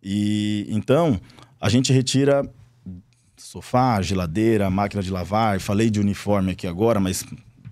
[0.00, 1.20] E então,
[1.60, 2.48] a gente retira
[3.44, 5.60] sofá, geladeira, máquina de lavar.
[5.60, 7.24] Falei de uniforme aqui agora, mas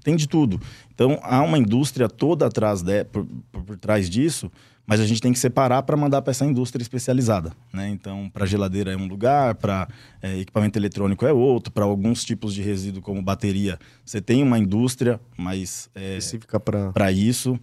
[0.05, 0.61] tem de tudo.
[0.95, 4.51] Então há uma indústria toda atrás de, por, por, por trás disso,
[4.87, 7.53] mas a gente tem que separar para mandar para essa indústria especializada.
[7.73, 7.89] Né?
[7.89, 9.89] Então, para geladeira é um lugar, para
[10.21, 14.59] é, equipamento eletrônico é outro, para alguns tipos de resíduo como bateria, você tem uma
[14.59, 17.59] indústria mais é, específica para isso.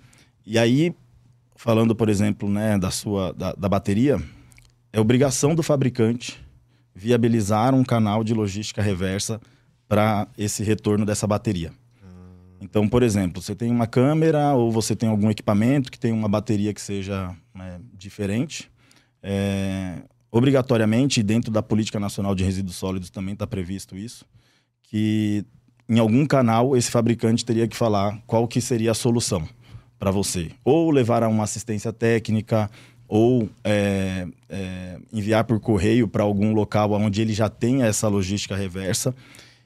[0.46, 0.96] E aí,
[1.56, 4.20] falando, por exemplo, né, da sua da, da bateria,
[4.92, 6.49] é obrigação do fabricante
[7.00, 9.40] viabilizar um canal de logística reversa
[9.88, 11.72] para esse retorno dessa bateria.
[12.62, 16.28] Então, por exemplo, você tem uma câmera ou você tem algum equipamento que tem uma
[16.28, 18.70] bateria que seja né, diferente,
[19.24, 24.26] é, obrigatoriamente, dentro da Política Nacional de Resíduos Sólidos também está previsto isso,
[24.84, 25.46] que
[25.88, 29.48] em algum canal esse fabricante teria que falar qual que seria a solução
[29.98, 30.52] para você.
[30.64, 32.70] Ou levar a uma assistência técnica,
[33.10, 38.56] ou é, é, enviar por correio para algum local onde ele já tenha essa logística
[38.56, 39.16] reversa.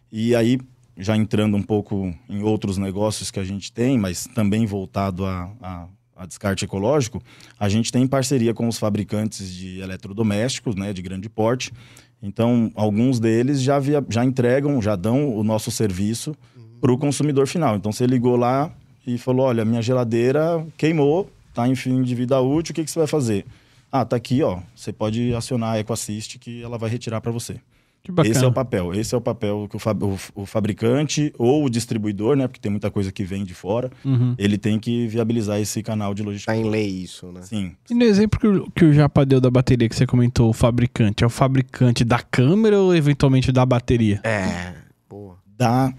[0.10, 0.58] E aí,
[0.98, 5.52] já entrando um pouco em outros negócios que a gente tem, mas também voltado a,
[5.62, 7.22] a, a descarte ecológico,
[7.60, 11.74] a gente tem parceria com os fabricantes de eletrodomésticos, né, de grande porte.
[12.22, 16.34] Então, alguns deles já, via, já entregam, já dão o nosso serviço
[16.80, 17.76] para o consumidor final.
[17.76, 18.72] Então, você ligou lá
[19.06, 22.92] e falou: olha, minha geladeira queimou, tá em fim de vida útil, o que, que
[22.92, 23.46] você vai fazer?
[23.92, 24.60] Ah, tá aqui, ó.
[24.76, 27.60] Você pode acionar a EcoAssist que ela vai retirar para você.
[28.02, 28.36] Que bacana.
[28.36, 28.94] Esse é o papel.
[28.94, 32.48] Esse é o papel que o, fab, o, o, fabricante ou o distribuidor, né?
[32.48, 33.90] Porque tem muita coisa que vem de fora.
[34.04, 34.36] Uhum.
[34.38, 36.52] Ele tem que viabilizar esse canal de logística.
[36.52, 37.44] Tá em lei isso, né?
[37.44, 37.72] Sim.
[37.90, 40.54] E no exemplo que o, que o Japa deu da bateria que você comentou, o
[40.54, 44.20] fabricante, é o fabricante da câmera ou eventualmente da bateria?
[44.26, 44.74] É.
[45.10, 45.38] Boa.
[45.58, 45.94] Da,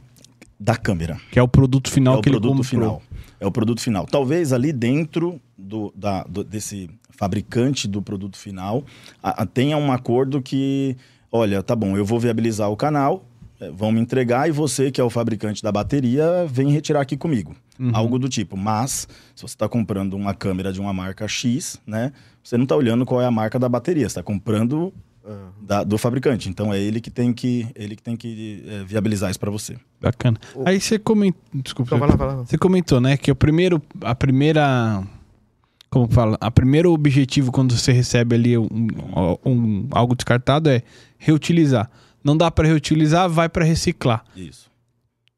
[0.60, 1.18] da câmera.
[1.30, 2.64] Que é o produto final é que ele comprou.
[2.64, 3.02] final
[3.44, 4.06] é o produto final.
[4.06, 8.84] Talvez ali dentro do, da, do, desse fabricante do produto final
[9.22, 10.96] a, a, tenha um acordo que,
[11.30, 13.24] olha, tá bom, eu vou viabilizar o canal,
[13.60, 17.16] é, vão me entregar e você, que é o fabricante da bateria, vem retirar aqui
[17.16, 17.54] comigo.
[17.78, 17.90] Uhum.
[17.92, 18.56] Algo do tipo.
[18.56, 22.12] Mas, se você está comprando uma câmera de uma marca X, né?
[22.42, 24.92] Você não está olhando qual é a marca da bateria, você está comprando
[25.60, 26.48] da, do fabricante.
[26.48, 29.76] Então é ele que tem que, ele que, tem que é, viabilizar isso para você.
[30.00, 30.38] Bacana.
[30.54, 30.68] O...
[30.68, 31.40] Aí você comentou.
[31.54, 31.96] Desculpa.
[31.96, 32.34] Então, vai lá, vai lá.
[32.44, 33.16] Você comentou, né?
[33.16, 33.82] Que o primeiro.
[34.02, 35.02] A primeira.
[35.94, 36.36] Como fala?
[36.40, 38.66] A primeiro objetivo quando você recebe ali um,
[39.46, 40.82] um algo descartado é
[41.16, 41.88] reutilizar.
[42.24, 44.24] Não dá para reutilizar, vai para reciclar.
[44.34, 44.68] Isso.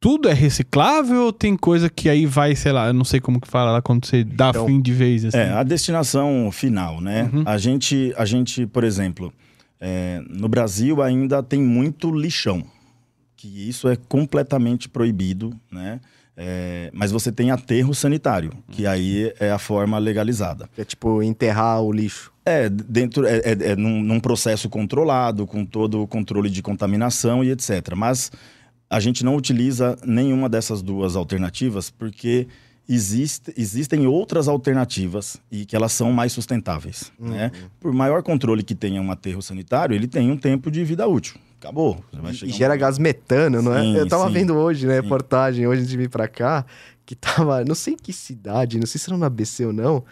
[0.00, 3.38] Tudo é reciclável ou tem coisa que aí vai, sei lá, eu não sei como
[3.38, 5.26] que fala lá quando você dá então, fim de vez?
[5.26, 5.36] Assim.
[5.36, 7.28] É, a destinação final, né?
[7.30, 7.42] Uhum.
[7.44, 9.30] A, gente, a gente, por exemplo,
[9.78, 12.64] é, no Brasil ainda tem muito lixão,
[13.36, 16.00] que isso é completamente proibido, né?
[16.36, 20.68] É, mas você tem aterro sanitário, que aí é a forma legalizada.
[20.76, 22.30] É tipo enterrar o lixo.
[22.44, 27.42] É, dentro, é, é, é num, num, processo controlado, com todo o controle de contaminação
[27.42, 27.94] e etc.
[27.96, 28.30] Mas
[28.88, 32.46] a gente não utiliza nenhuma dessas duas alternativas porque
[32.88, 37.10] existe, existem outras alternativas e que elas são mais sustentáveis.
[37.18, 37.30] Uhum.
[37.30, 37.50] Né?
[37.80, 41.36] Por maior controle que tenha um aterro sanitário, ele tem um tempo de vida útil.
[41.66, 41.98] Acabou.
[42.44, 42.78] e gera um...
[42.78, 43.82] gás metano, não é?
[43.82, 44.00] sim, é?
[44.00, 45.02] Eu tava sim, vendo hoje, né, sim.
[45.02, 46.64] reportagem, hoje de vir para cá,
[47.04, 50.04] que tava, não sei em que cidade, não sei se era no ABC ou não,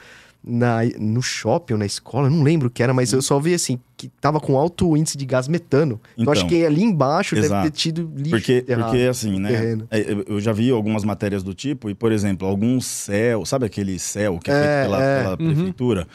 [0.47, 3.55] na, no shopping ou na escola, não lembro o que era, mas eu só vi
[3.55, 5.99] assim, que tava com alto índice de gás metano.
[6.12, 7.62] Então, então acho que ali embaixo exato.
[7.62, 8.31] deve ter tido lixo.
[8.31, 9.79] Porque, porque assim, né?
[9.90, 13.99] É, eu já vi algumas matérias do tipo, e, por exemplo, algum céu, sabe aquele
[13.99, 15.23] céu que é, é feito pela, é.
[15.23, 15.55] pela uhum.
[15.55, 16.09] prefeitura?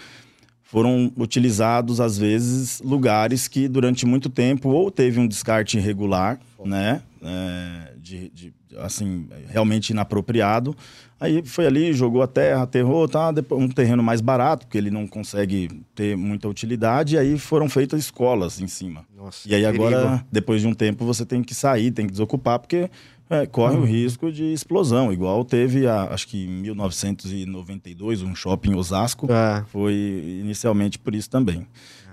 [0.72, 7.02] Foram utilizados, às vezes, lugares que durante muito tempo ou teve um descarte irregular, né?
[7.24, 10.76] É, de, de, assim, realmente inapropriado.
[11.20, 13.34] Aí foi ali, jogou a terra, aterrou, tá?
[13.52, 18.00] Um terreno mais barato, porque ele não consegue ter muita utilidade, e aí foram feitas
[18.02, 19.04] escolas em cima.
[19.18, 20.26] Nossa, e aí agora, perigo.
[20.32, 22.92] depois de um tempo, você tem que sair, tem que desocupar, porque
[23.30, 23.84] é, corre uhum.
[23.84, 29.28] o risco de explosão, igual teve, a, acho que em 1992, um shopping em Osasco,
[29.32, 29.64] é.
[29.68, 29.94] foi
[30.42, 31.68] inicialmente por isso também.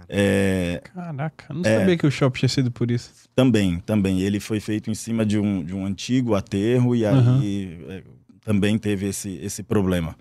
[0.08, 3.10] É, Caraca, não é, sabia que o shopping tinha sido por isso.
[3.34, 4.20] Também, também.
[4.20, 8.02] Ele foi feito em cima de um, de um antigo aterro e aí uhum.
[8.44, 10.14] também teve esse, esse problema.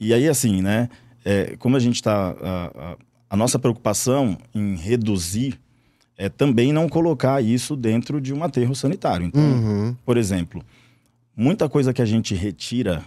[0.00, 0.88] E aí, assim, né,
[1.24, 2.30] é, como a gente está...
[2.40, 2.96] A, a,
[3.32, 5.58] a nossa preocupação em reduzir
[6.22, 9.26] é também não colocar isso dentro de um aterro sanitário.
[9.26, 9.96] Então, uhum.
[10.04, 10.64] por exemplo,
[11.36, 13.02] muita coisa que a gente retira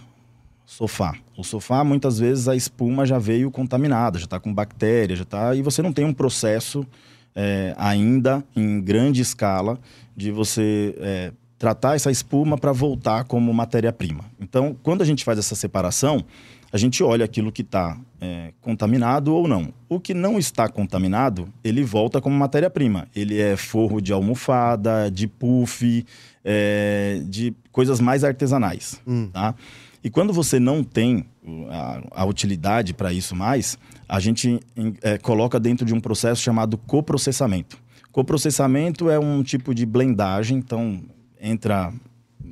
[0.66, 1.14] sofá.
[1.34, 5.54] O sofá, muitas vezes, a espuma já veio contaminada, já está com bactéria, já está.
[5.54, 6.86] E você não tem um processo
[7.34, 9.78] é, ainda em grande escala
[10.14, 14.26] de você é, tratar essa espuma para voltar como matéria-prima.
[14.38, 16.22] Então, quando a gente faz essa separação,
[16.70, 19.72] a gente olha aquilo que está é, contaminado ou não.
[19.88, 23.08] O que não está contaminado, ele volta como matéria-prima.
[23.14, 26.04] Ele é forro de almofada, de puff,
[26.44, 29.00] é, de coisas mais artesanais.
[29.06, 29.28] Hum.
[29.32, 29.54] Tá?
[30.02, 31.26] E quando você não tem
[31.68, 34.60] a, a utilidade para isso mais, a gente
[35.02, 37.78] é, coloca dentro de um processo chamado coprocessamento.
[38.12, 41.02] Coprocessamento é um tipo de blendagem, então
[41.40, 41.92] entra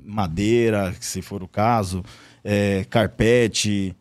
[0.04, 2.04] madeira, se for o caso,
[2.42, 3.94] é, carpete,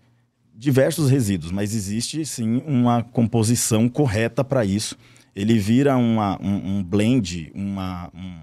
[0.64, 4.98] diversos resíduos, mas existe sim uma composição correta para isso.
[5.36, 8.40] Ele vira uma, um, um blend, uma, um,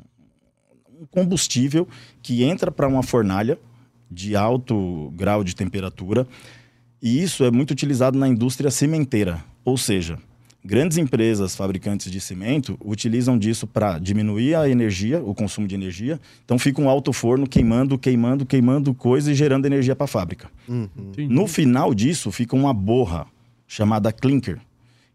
[1.00, 1.88] um combustível
[2.22, 3.58] que entra para uma fornalha
[4.10, 6.26] de alto grau de temperatura
[7.00, 10.18] e isso é muito utilizado na indústria cimenteira, ou seja,
[10.62, 16.20] Grandes empresas fabricantes de cimento utilizam disso para diminuir a energia, o consumo de energia.
[16.44, 20.50] Então fica um alto forno queimando, queimando, queimando coisa e gerando energia para a fábrica.
[20.68, 20.88] Uhum.
[21.30, 23.26] No final disso fica uma borra
[23.66, 24.58] chamada clinker,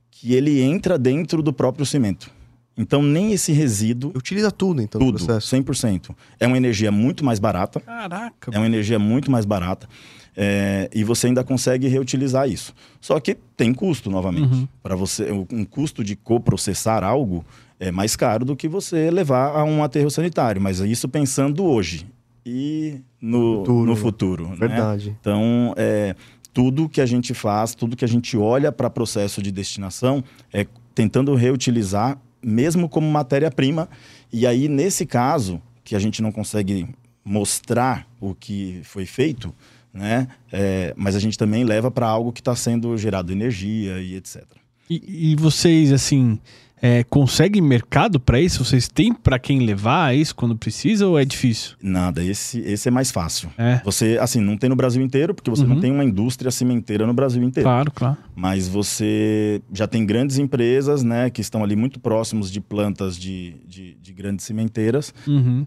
[0.10, 2.32] que ele entra dentro do próprio cimento.
[2.78, 6.16] Então nem esse resíduo utiliza tudo então tudo, 100%.
[6.40, 7.80] É uma energia muito mais barata.
[7.80, 8.52] Caraca.
[8.52, 9.88] É uma energia muito mais barata.
[10.38, 12.74] É, e você ainda consegue reutilizar isso.
[13.00, 14.54] Só que tem custo, novamente.
[14.54, 14.68] Uhum.
[14.84, 17.46] Para você, um custo de coprocessar algo
[17.80, 20.62] é mais caro do que você levar a um aterro sanitário.
[20.62, 22.06] Mas isso pensando hoje
[22.46, 23.86] e no futuro.
[23.86, 24.56] No futuro né?
[24.56, 25.10] Verdade.
[25.10, 25.16] Né?
[25.20, 26.16] Então, é,
[26.54, 30.68] tudo que a gente faz, tudo que a gente olha para processo de destinação é
[30.94, 33.90] tentando reutilizar, mesmo como matéria-prima.
[34.32, 36.88] E aí, nesse caso, que a gente não consegue
[37.24, 39.54] mostrar o que foi feito,
[39.96, 40.28] né?
[40.52, 44.44] É, mas a gente também leva para algo que está sendo gerado energia e etc.
[44.90, 46.38] E, e vocês, assim,
[46.82, 48.64] é, conseguem mercado para isso?
[48.64, 51.76] Vocês têm para quem levar isso quando precisa ou é difícil?
[51.82, 53.50] Nada, esse, esse é mais fácil.
[53.58, 53.82] É.
[53.84, 55.70] Você, assim, não tem no Brasil inteiro, porque você uhum.
[55.70, 57.68] não tem uma indústria cimenteira no Brasil inteiro.
[57.68, 58.18] Claro, claro.
[58.36, 63.56] Mas você já tem grandes empresas, né, que estão ali muito próximos de plantas de,
[63.66, 65.66] de, de grandes cimenteiras, uhum.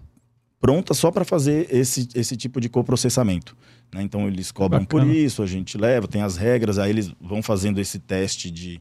[0.61, 3.57] prontas só para fazer esse, esse tipo de coprocessamento.
[3.93, 4.03] Né?
[4.03, 5.05] Então eles cobram Bacana.
[5.05, 8.81] por isso, a gente leva, tem as regras, aí eles vão fazendo esse teste de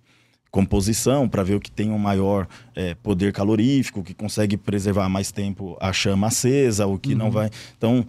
[0.50, 5.32] composição para ver o que tem um maior é, poder calorífico, que consegue preservar mais
[5.32, 7.18] tempo a chama acesa, o que uhum.
[7.18, 7.50] não vai.
[7.78, 8.06] Então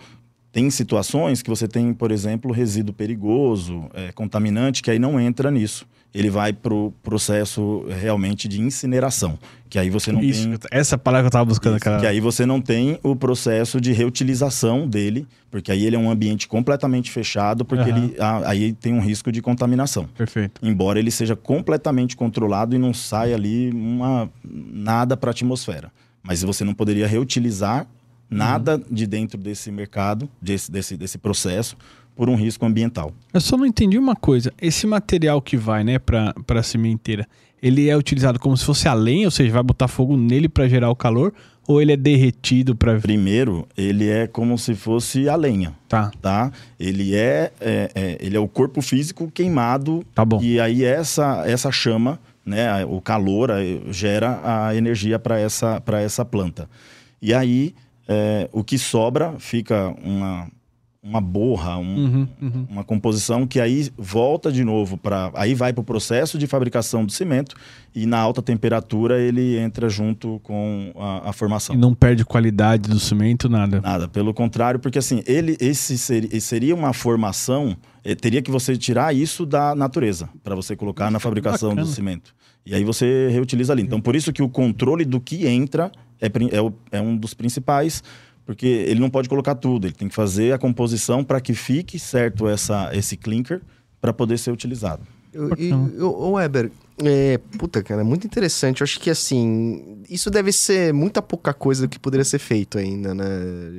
[0.50, 5.50] tem situações que você tem, por exemplo, resíduo perigoso, é, contaminante, que aí não entra
[5.50, 9.38] nisso ele vai para o processo realmente de incineração.
[9.68, 10.58] Que aí você não Isso, tem.
[10.70, 12.00] Essa palavra que eu estava buscando, Isso, cara.
[12.00, 16.10] Que aí você não tem o processo de reutilização dele, porque aí ele é um
[16.10, 17.96] ambiente completamente fechado, porque uhum.
[18.04, 18.16] ele,
[18.46, 20.08] aí tem um risco de contaminação.
[20.16, 20.60] Perfeito.
[20.62, 25.92] Embora ele seja completamente controlado e não saia ali uma, nada para a atmosfera.
[26.22, 27.86] Mas você não poderia reutilizar
[28.30, 28.84] nada uhum.
[28.90, 31.76] de dentro desse mercado, desse, desse, desse processo,
[32.18, 33.12] por um risco ambiental.
[33.32, 34.52] Eu só não entendi uma coisa.
[34.60, 37.24] Esse material que vai, né, para a sementeira,
[37.62, 40.66] ele é utilizado como se fosse a lenha, ou seja, vai botar fogo nele para
[40.66, 41.32] gerar o calor,
[41.64, 45.72] ou ele é derretido para Primeiro, ele é como se fosse a lenha.
[45.88, 46.10] Tá.
[46.20, 46.50] Tá?
[46.78, 50.04] Ele é, é, é ele é o corpo físico queimado.
[50.12, 50.42] Tá bom.
[50.42, 53.50] E aí essa essa chama, né, o calor
[53.90, 56.68] gera a energia para essa essa planta.
[57.22, 57.76] E aí
[58.08, 60.48] é, o que sobra fica uma
[61.08, 62.66] uma borra, um, Uhum, uhum.
[62.68, 65.30] uma composição que aí volta de novo para.
[65.34, 67.56] Aí vai para o processo de fabricação do cimento
[67.94, 71.74] e na alta temperatura ele entra junto com a, a formação.
[71.74, 73.80] E não perde qualidade do cimento, nada.
[73.80, 78.76] Nada, pelo contrário, porque assim, ele esse seria, seria uma formação, eh, teria que você
[78.76, 81.86] tirar isso da natureza para você colocar na fabricação bacana.
[81.86, 82.34] do cimento.
[82.66, 83.82] E aí você reutiliza ali.
[83.82, 85.90] Então, por isso que o controle do que entra
[86.20, 88.02] é, é, é um dos principais,
[88.48, 91.98] porque ele não pode colocar tudo, ele tem que fazer a composição para que fique
[91.98, 93.60] certo essa, esse clinker
[94.00, 95.02] para poder ser utilizado.
[95.58, 95.70] E,
[96.02, 96.72] ô, Weber,
[97.04, 98.80] é, puta, cara, muito interessante.
[98.80, 102.78] Eu acho que, assim, isso deve ser muita pouca coisa do que poderia ser feito
[102.78, 103.26] ainda, né?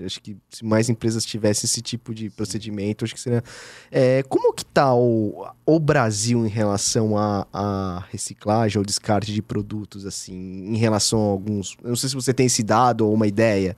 [0.02, 3.44] Eu Acho que se mais empresas tivessem esse tipo de procedimento, acho que seria...
[3.92, 9.42] É, como que tá o, o Brasil em relação à à reciclagem ou descarte de
[9.42, 10.36] produtos, assim,
[10.68, 11.76] em relação a alguns...
[11.84, 13.76] Eu não sei se você tem esse dado ou uma ideia...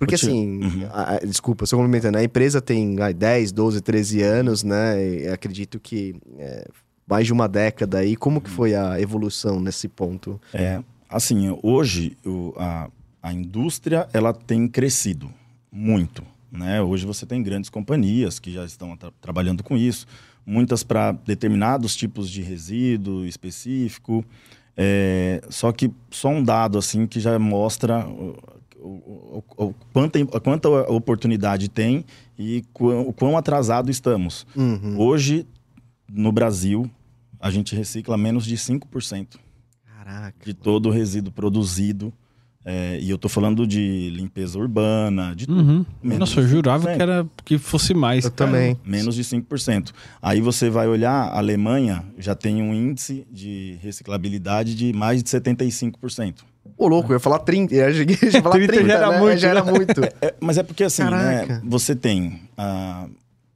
[0.00, 0.86] Porque te- assim, Uhum.
[0.90, 5.28] a- a- desculpa, só complementando, a empresa tem ai, 10, 12, 13 anos, né?
[5.32, 6.66] Acredito que é,
[7.06, 8.16] mais de uma década aí.
[8.16, 10.40] Como que foi a evolução nesse ponto?
[10.54, 12.88] É, assim, hoje o- a,
[13.22, 15.30] a indústria ela tem crescido
[15.70, 16.22] muito.
[16.50, 16.82] Né?
[16.82, 20.04] Hoje você tem grandes companhias que já estão tra- trabalhando com isso,
[20.44, 24.24] muitas para determinados tipos de resíduo específico.
[24.76, 28.04] É, só que só um dado assim que já mostra
[28.82, 32.04] o, o, quanta, a quanta oportunidade tem
[32.38, 34.46] e quão, o quão atrasado estamos.
[34.56, 34.98] Uhum.
[34.98, 35.46] Hoje,
[36.10, 36.90] no Brasil,
[37.38, 39.36] a gente recicla menos de 5%
[39.84, 40.44] Caraca.
[40.44, 42.12] de todo o resíduo produzido.
[42.62, 45.50] É, e eu tô falando de limpeza urbana, de.
[45.50, 45.84] Uhum.
[46.02, 46.96] Menos Nossa, eu jurava 5%.
[46.96, 48.26] que era que fosse mais.
[48.26, 48.50] Eu cara.
[48.50, 48.76] também.
[48.84, 49.92] Menos de 5%.
[50.20, 55.30] Aí você vai olhar, a Alemanha já tem um índice de reciclabilidade de mais de
[55.30, 56.49] 75%.
[56.76, 57.74] Ô, louco, eu ia falar 30.
[57.74, 59.18] Eu falar 30 30, já era né?
[59.18, 59.72] muito, Já era né?
[59.72, 60.00] muito.
[60.20, 61.54] É, mas é porque assim, Caraca.
[61.54, 63.06] né, você tem ah,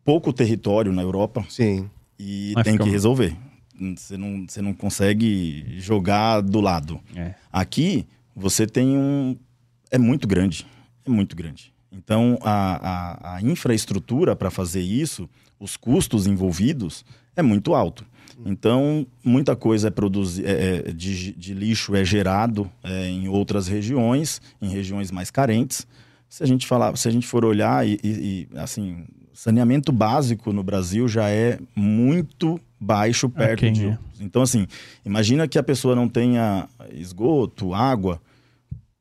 [0.05, 1.89] pouco território na Europa Sim.
[2.19, 3.37] e Mas tem fica- que resolver.
[3.97, 7.01] Você não, você não consegue jogar do lado.
[7.17, 7.35] É.
[7.53, 9.37] Aqui, você tem um.
[9.91, 10.65] É muito grande.
[11.05, 11.73] É muito grande.
[11.91, 15.29] Então, a, a, a infraestrutura para fazer isso,
[15.59, 17.05] os custos envolvidos,
[17.37, 18.05] é muito alto.
[18.45, 23.69] Então, muita coisa é produzi é, é, de, de lixo é gerado é, em outras
[23.69, 25.87] regiões, em regiões mais carentes.
[26.29, 30.53] Se a gente falar, se a gente for olhar e, e- e, assim, saneamento básico
[30.53, 33.89] no Brasil já é muito baixo perto Ok, de é.
[33.91, 34.21] outros.
[34.21, 34.67] Então, assim,
[35.05, 38.21] imagina que a pessoa não tenha esgoto, água.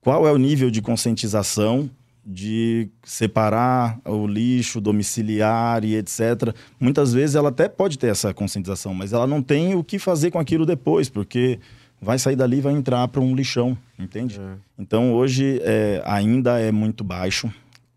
[0.01, 1.89] Qual é o nível de conscientização
[2.25, 6.55] de separar o lixo domiciliar e etc.
[6.79, 10.31] Muitas vezes ela até pode ter essa conscientização, mas ela não tem o que fazer
[10.31, 11.59] com aquilo depois, porque
[12.01, 14.39] vai sair dali e vai entrar para um lixão, entende?
[14.79, 17.51] Então hoje é, ainda é muito baixo,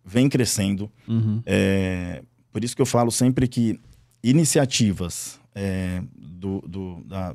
[0.05, 0.91] vem crescendo.
[1.07, 1.41] Uhum.
[1.47, 2.22] É,
[2.53, 3.79] por isso que eu falo sempre que
[4.22, 7.35] iniciativas é, do, do- da,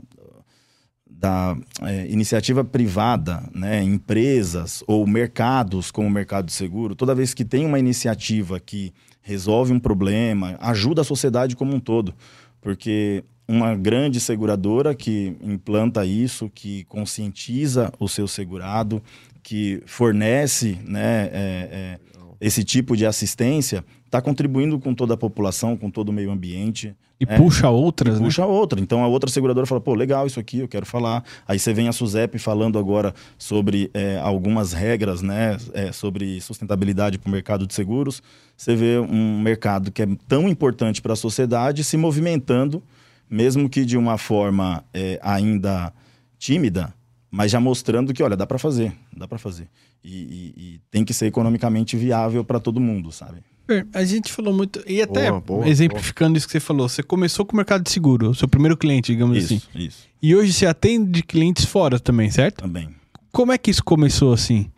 [1.21, 7.31] da é, iniciativa privada, né, empresas ou mercados como o mercado de seguro, toda vez
[7.31, 8.91] que tem uma iniciativa que
[9.21, 12.11] resolve um problema, ajuda a sociedade como um todo.
[12.59, 18.99] Porque uma grande seguradora que implanta isso, que conscientiza o seu segurado,
[19.43, 21.99] que fornece né, é, é,
[22.39, 26.93] esse tipo de assistência, está contribuindo com toda a população, com todo o meio ambiente.
[27.17, 27.37] E É.
[27.37, 28.25] puxa outras, né?
[28.25, 28.77] Puxa outra.
[28.81, 31.23] Então a outra seguradora fala, pô, legal isso aqui, eu quero falar.
[31.47, 37.17] Aí você vem a Suzep falando agora sobre é, algumas regras, né, é, sobre sustentabilidade
[37.17, 38.21] para o mercado de seguros.
[38.57, 42.83] Você vê um mercado que é tão importante para a sociedade se movimentando,
[43.29, 45.93] mesmo que de uma forma é, ainda
[46.37, 46.93] tímida,
[47.29, 49.69] mas já mostrando que, olha, dá para fazer, dá para fazer.
[50.03, 53.37] E, e- e tem que ser economicamente viável para todo mundo, sabe?
[53.71, 54.81] Per, A gente falou muito.
[54.85, 57.89] E até Boa, boa, exemplificando isso que você falou, você começou com o mercado de
[57.91, 59.83] seguro, o seu primeiro cliente, digamos Isso, assim.
[59.85, 62.63] isso, E hoje você atende clientes fora também, certo?
[62.63, 62.89] também.
[63.31, 64.69] Como é que isso começou assim?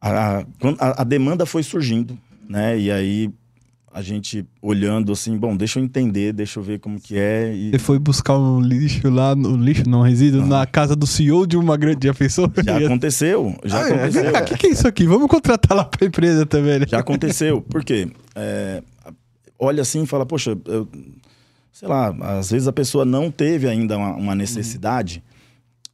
[0.00, 0.40] a,
[0.78, 2.16] a- a demanda foi surgindo,
[2.48, 2.78] né?
[2.78, 3.30] E aí
[3.94, 7.54] a gente olhando assim, bom, deixa eu entender, deixa eu ver como que é.
[7.54, 11.46] E Você foi buscar um lixo lá, no lixo, não resíduo, na casa do CEO
[11.46, 12.50] de uma grande já pensou?
[12.64, 13.92] já aconteceu, já Ah, é?
[13.94, 14.30] aconteceu.
[14.32, 15.06] O que, que é isso aqui?
[15.06, 16.86] Vamos contratar lá pra empresa também, né?
[16.88, 17.62] Já aconteceu.
[17.62, 18.08] Por quê?
[18.34, 18.82] É,
[19.56, 20.88] olha assim e fala, poxa, eu-
[21.72, 25.22] sei lá, às vezes a pessoa não teve ainda uma, uma necessidade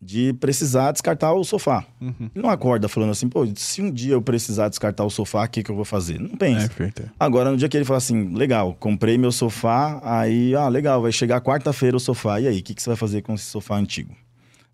[0.03, 1.84] de precisar descartar o sofá.
[2.01, 2.30] Uhum.
[2.34, 5.48] Ele não acorda falando assim, pô, se um dia eu precisar descartar o sofá, o
[5.48, 6.18] que, que eu vou fazer?
[6.18, 6.64] Não pensa.
[6.64, 7.11] É, perfeito.
[7.20, 11.12] Agora, no dia que ele fala assim, legal, comprei meu sofá, aí, ah, legal, vai
[11.12, 13.76] chegar quarta-feira o sofá, e aí, o que, que você vai fazer com esse sofá
[13.76, 14.14] antigo?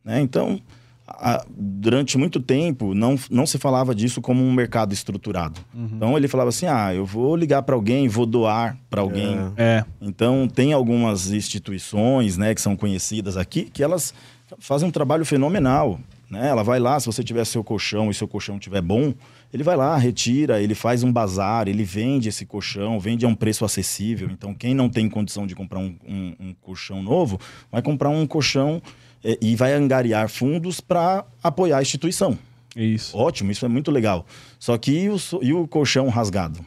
[0.05, 0.21] Né?
[0.21, 0.61] Então,
[1.09, 5.61] a- durante muito tempo não, não se falava disso como um mercado estruturado.
[5.75, 9.37] Então ele falava assim: ah, eu vou ligar para alguém, vou doar para alguém.
[9.57, 9.85] É.
[10.01, 14.13] Então, tem algumas instituições, né, que são conhecidas aqui, que elas
[14.59, 15.99] fazem um trabalho fenomenal,
[16.31, 16.49] né?
[16.49, 19.13] Ela vai lá, se você tiver seu colchão e seu colchão estiver bom,
[19.53, 23.35] ele vai lá, retira, ele faz um bazar, ele vende esse colchão, vende a um
[23.35, 24.29] preço acessível.
[24.31, 27.39] Então, quem não tem condição de comprar um, um- um colchão novo,
[27.71, 28.83] vai comprar um colchão
[29.25, 32.39] eh, e vai angariar fundos para apoiar a instituição.
[32.75, 33.17] Isso.
[33.17, 34.27] Ótimo, isso é muito legal.
[34.59, 36.61] Só que e o, e o colchão rasgado?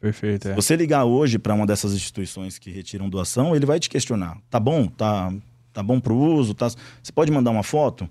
[0.00, 0.48] Perfeito.
[0.48, 0.54] É.
[0.54, 4.36] Você ligar hoje para uma dessas instituições que retiram doação, ele vai te questionar.
[4.50, 4.86] Tá bom?
[4.88, 5.32] Tá,
[5.72, 6.54] tá bom pro uso?
[6.54, 6.68] Tá...
[6.68, 8.08] Você pode mandar uma foto?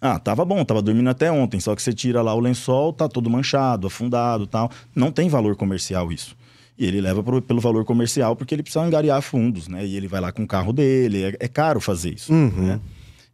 [0.00, 3.08] Ah, tava bom, tava dormindo até ontem, só que você tira lá o lençol, tá
[3.08, 4.70] todo manchado, afundado tal.
[4.94, 6.36] Não tem valor comercial isso.
[6.78, 9.84] E ele leva pro- pelo valor comercial porque ele precisa angariar fundos, né?
[9.84, 12.32] E ele vai lá com o carro dele, é, é caro fazer isso.
[12.32, 12.80] né?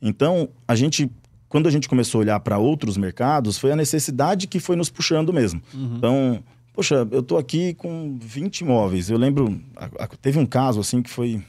[0.00, 1.10] Então, a gente,
[1.50, 4.88] quando a gente começou a olhar para outros mercados, foi a necessidade que foi nos
[4.88, 5.60] puxando mesmo.
[5.74, 6.42] Então,
[6.72, 9.10] poxa, eu tô aqui com 20 imóveis.
[9.10, 11.42] Eu lembro, a- a- teve um caso assim que foi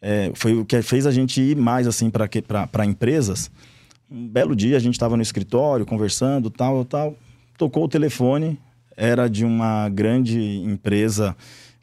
[0.00, 3.50] é, foi o que fez a gente ir mais assim para empresas.
[4.10, 7.16] Um belo dia a gente estava no escritório conversando, tal, tal.
[7.58, 8.58] Tocou o telefone,
[8.96, 11.36] era de uma grande empresa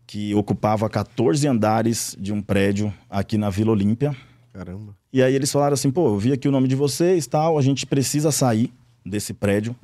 [0.08, 4.16] que ocupava 14 andares de um prédio aqui na Vila Olímpia.
[4.54, 4.96] Caramba.
[5.12, 7.62] E aí eles falaram assim, pô, eu vi aqui o nome de vocês, tal, a
[7.62, 8.72] gente precisa sair
[9.06, 9.76] desse prédio.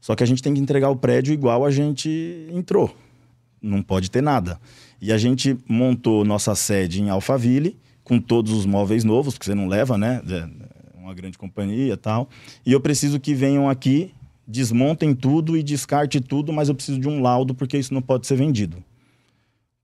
[0.00, 2.94] Só que a gente tem que entregar o prédio igual a gente entrou.
[3.60, 4.60] Não pode ter nada.
[5.00, 9.54] E a gente montou nossa sede em Alphaville, com todos os móveis novos, porque você
[9.54, 10.22] não leva, né?
[10.28, 12.28] É uma grande companhia e tal.
[12.64, 14.12] E eu preciso que venham aqui,
[14.46, 18.26] desmontem tudo e descarte tudo, mas eu preciso de um laudo, porque isso não pode
[18.26, 18.82] ser vendido.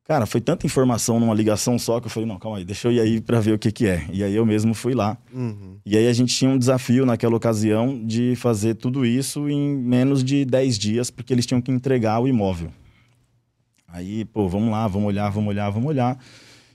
[0.05, 2.93] Cara, foi tanta informação numa ligação só que eu falei, não, calma aí, deixa eu
[2.93, 4.05] ir aí para ver o que que é.
[4.13, 5.17] E aí eu mesmo fui lá.
[5.33, 5.77] Uhum.
[5.87, 10.25] E aí a gente tinha um desafio naquela ocasião de fazer tudo isso em menos
[10.25, 12.71] de 10 dias, porque eles tinham que entregar o imóvel.
[13.93, 16.19] Aí, pô, vamos lá, vamos olhar, vamos olhar, vamos olhar.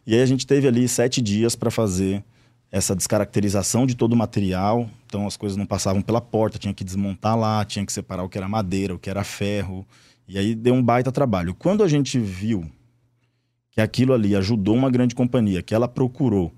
[0.06, 2.24] E aí a gente teve ali sete dias para fazer
[2.72, 4.88] essa descaracterização de todo o material.
[5.08, 8.30] Então as coisas não passavam pela porta, tinha que desmontar lá, tinha que separar o
[8.30, 9.84] que era madeira, o que era ferro.
[10.28, 11.56] E aí deu um baita trabalho.
[11.56, 12.70] Quando a gente viu
[13.72, 16.54] que aquilo ali ajudou uma grande companhia, que ela procurou,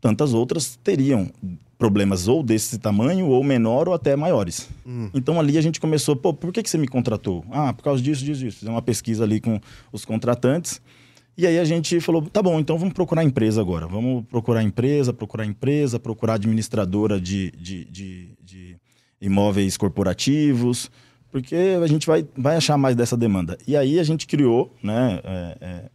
[0.00, 1.30] tantas outras teriam
[1.78, 4.68] problemas ou desse tamanho, ou menor, ou até maiores.
[5.14, 7.44] Então ali a gente começou, pô, por que, que você me contratou?
[7.50, 8.58] Ah, por causa disso, disso, disso.
[8.58, 9.60] Fizemos uma pesquisa ali com
[9.92, 10.80] os contratantes.
[11.36, 13.86] E aí a gente falou, tá bom, então vamos procurar empresa agora.
[13.86, 18.76] Vamos procurar empresa, procurar empresa, procurar administradora de, de, de, de
[19.20, 20.90] imóveis corporativos,
[21.30, 23.56] porque a gente vai, vai achar mais dessa demanda.
[23.68, 25.20] E aí a gente criou, né?
[25.22, 25.90] é, é,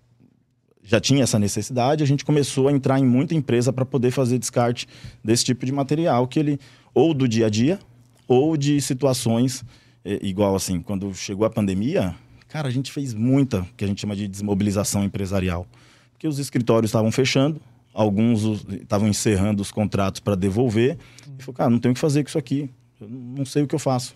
[0.84, 4.38] já tinha essa necessidade, a gente começou a entrar em muita empresa para poder fazer
[4.38, 4.88] descarte
[5.24, 6.60] desse tipo de material que ele
[6.94, 7.80] ou do dia a dia
[8.28, 9.64] ou de situações
[10.04, 12.16] eh, igual assim, quando chegou a pandemia,
[12.48, 15.68] cara, a gente fez muita que a gente chama de desmobilização empresarial,
[16.12, 17.60] porque os escritórios estavam fechando,
[17.94, 20.98] alguns estavam encerrando os contratos para devolver,
[21.40, 22.70] e falou, cara, não tenho o que fazer com isso aqui,
[23.00, 24.16] eu não sei o que eu faço.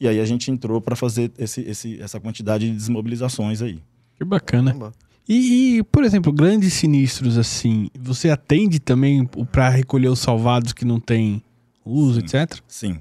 [0.00, 3.78] E aí a gente entrou para fazer esse, esse, essa quantidade de desmobilizações aí.
[4.16, 4.72] Que bacana.
[4.72, 4.92] Caramba.
[5.28, 10.84] E, e, por exemplo, grandes sinistros assim, você atende também para recolher os salvados que
[10.84, 11.42] não tem
[11.84, 12.58] uso, etc?
[12.66, 12.98] Sim.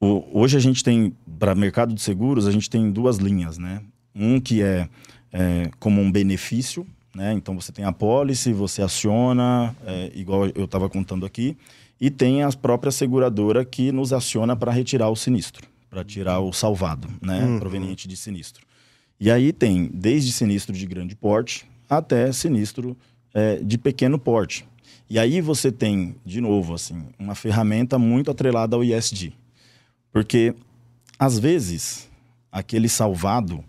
[0.00, 3.80] O- hoje a gente tem, para mercado de seguros, a gente tem duas linhas, né?
[4.14, 4.88] Um que é,
[5.32, 7.32] é, como um benefício, né?
[7.32, 11.56] Então você tem a pólice, você aciona, é, igual eu estava contando aqui,
[12.00, 16.52] e tem a própria seguradora que nos aciona para retirar o sinistro, para tirar o
[16.52, 17.44] salvado, né?
[17.44, 17.58] Uhum.
[17.60, 18.66] Proveniente de sinistro.
[19.20, 22.96] E aí tem desde sinistro de grande porte até sinistro
[23.34, 24.66] é, de pequeno porte.
[25.10, 29.32] E aí você tem, de novo, assim, uma ferramenta muito atrelada ao ISD.
[30.12, 30.54] Porque,
[31.18, 32.08] às vezes,
[32.50, 33.62] aquele salvado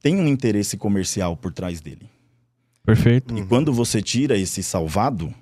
[0.00, 2.08] tem um interesse comercial por trás dele.
[2.84, 3.36] Perfeito.
[3.36, 5.34] E quando você tira esse salvado,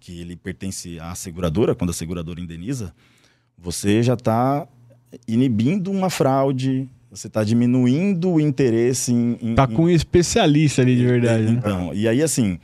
[0.00, 2.94] que ele pertence à seguradora, quando a seguradora indeniza,
[3.58, 4.66] você já está
[5.26, 9.38] inibindo uma fraude, você está diminuindo o interesse em.
[9.40, 11.52] em- Tá com um especialista ali de verdade, né?
[11.58, 12.58] então, e aí assim,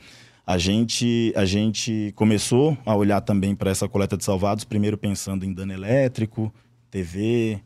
[0.45, 5.45] a gente, a gente começou a olhar também para essa coleta de salvados, primeiro pensando
[5.45, 6.53] em dano elétrico,
[6.89, 7.59] TV.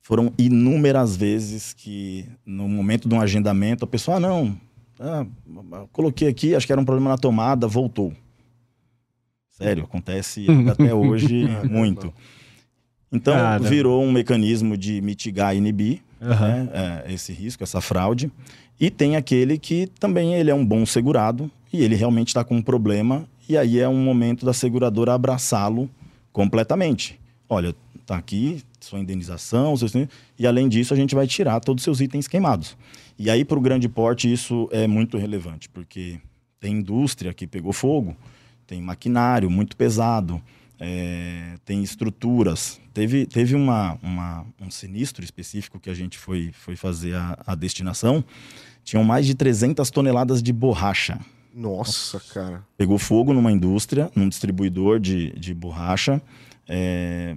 [0.00, 4.58] Foram inúmeras vezes que, no momento de um agendamento, a pessoa, ah, não,
[4.98, 5.26] ah,
[5.92, 8.14] coloquei aqui, acho que era um problema na tomada, voltou.
[9.50, 12.12] Sério, acontece até hoje muito.
[13.10, 16.48] Então, virou um mecanismo de mitigar e inibir Aham.
[16.48, 16.68] né,
[17.06, 18.30] é, esse risco, essa fraude.
[18.78, 22.56] E tem aquele que também ele é um bom segurado e ele realmente está com
[22.56, 23.24] um problema.
[23.48, 25.88] E aí é um momento da seguradora abraçá-lo
[26.32, 27.18] completamente.
[27.48, 29.92] Olha, tá aqui sua indenização, seus...
[30.38, 32.76] e além disso a gente vai tirar todos os seus itens queimados.
[33.18, 36.18] E aí para o grande porte isso é muito relevante, porque
[36.60, 38.16] tem indústria que pegou fogo,
[38.66, 40.40] tem maquinário muito pesado,
[40.80, 42.80] é, tem estruturas.
[42.94, 47.54] Teve, teve uma, uma, um sinistro específico que a gente foi, foi fazer a, a
[47.54, 48.24] destinação.
[48.84, 51.18] Tinham mais de 300 toneladas de borracha.
[51.54, 52.64] Nossa, cara.
[52.76, 56.22] Pegou fogo numa indústria, num distribuidor de, de borracha.
[56.68, 57.36] É,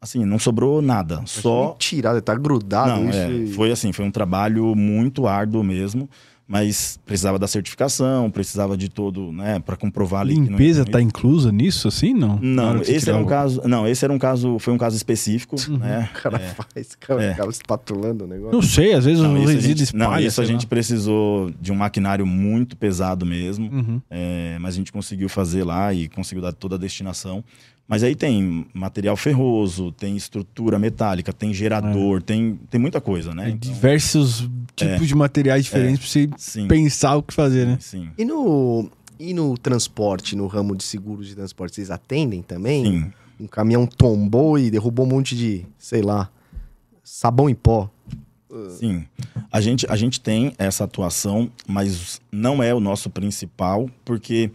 [0.00, 1.18] assim, não sobrou nada.
[1.20, 1.76] Mas só.
[1.78, 3.18] Tirado, tá grudado Não, isso.
[3.18, 6.10] é, e- foi assim, foi um trabalho muito árduo mesmo.
[6.52, 10.92] Mas precisava da certificação, precisava de todo, né, para comprovar ali que não Limpeza não
[10.92, 12.12] tá inclusa nisso, assim?
[12.12, 12.38] Não.
[12.42, 13.62] Não, esse era um o- caso.
[13.66, 14.58] Não, esse era um caso.
[14.58, 16.10] Foi um caso específico, né?
[16.14, 17.32] O cara faz, cara, É.
[17.32, 18.52] acaba espatulando o negócio.
[18.52, 20.68] Não sei, às vezes Não, o isso a resíduo gente, não, isso a gente lá.
[20.68, 23.70] precisou de um maquinário muito pesado mesmo.
[23.72, 24.02] Uhum.
[24.10, 27.42] é, mas a gente conseguiu fazer lá e conseguiu dar toda a destinação.
[27.92, 33.44] Mas aí tem material ferroso, tem estrutura metálica, tem gerador, tem, tem muita coisa, né?
[33.44, 37.76] É Então, diversos tipos de materiais diferentes pra você sim, pensar o que fazer, né?
[37.78, 38.88] sim, E no,
[39.20, 42.82] e no transporte, no ramo de seguros de transporte, vocês atendem também?
[42.86, 43.12] sim.
[43.38, 46.30] Um caminhão tombou e derrubou um monte de, sei lá,
[47.04, 47.90] sabão em pó.
[48.70, 49.04] Sim,
[49.52, 54.50] a gente, a gente tem essa atuação, mas não é o nosso principal, porque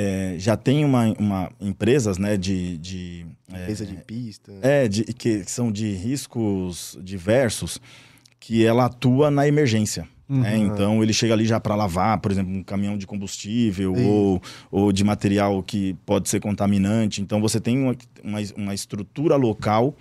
[0.00, 4.52] é, já tem uma, uma empresas né, de, de, é, Mesa de pista.
[4.62, 7.80] é, de, que são de riscos diversos,
[8.38, 10.06] que ela atua na emergência.
[10.28, 10.56] né?
[10.56, 14.04] Então ele chega ali já para lavar, por exemplo, um caminhão de combustível Sim.
[14.06, 17.20] ou, ou de material que pode ser contaminante.
[17.20, 19.96] Então você tem uma, uma, uma estrutura local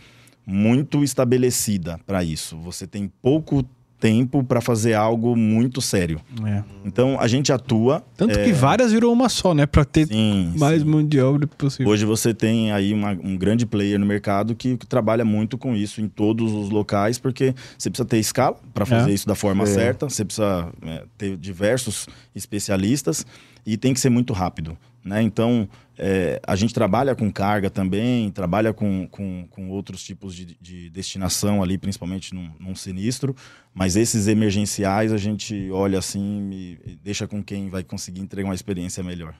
[0.46, 2.56] muito estabelecida para isso.
[2.60, 3.66] Você tem pouco
[4.00, 6.22] tempo para fazer algo muito sério.
[6.46, 6.64] É.
[6.86, 8.04] Então a gente atua.
[8.16, 9.66] Tanto é, que várias virou uma só, né?
[9.66, 10.88] Pra ter sim, mais sim.
[10.88, 11.92] mão de obra possível.
[11.92, 15.76] Hoje você tem aí uma- um grande player no mercado que, que trabalha muito com
[15.76, 19.14] isso em todos os locais, porque você precisa ter escala para fazer É.
[19.14, 19.68] isso da forma É.
[19.68, 23.26] certa, você precisa é, ter diversos especialistas
[23.66, 24.78] e tem que ser muito rápido.
[25.04, 25.22] Né?
[25.22, 25.68] Então,
[25.98, 30.90] é, a gente trabalha com carga também, trabalha com, com, com outros tipos de, de
[30.90, 33.36] destinação ali, principalmente num, num sinistro,
[33.74, 38.56] mas esses emergenciais a gente olha assim e deixa com quem vai conseguir entregar uma
[38.56, 39.34] experiência melhor.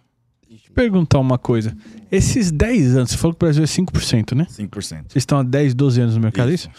[0.50, 1.76] Deixa eu perguntar uma coisa.
[2.10, 4.46] Esses 10 anos, você falou que o Brasil é 5%, né?
[4.50, 4.70] 5%.
[4.80, 6.70] Vocês estão há 10, 12 anos no mercado, é isso?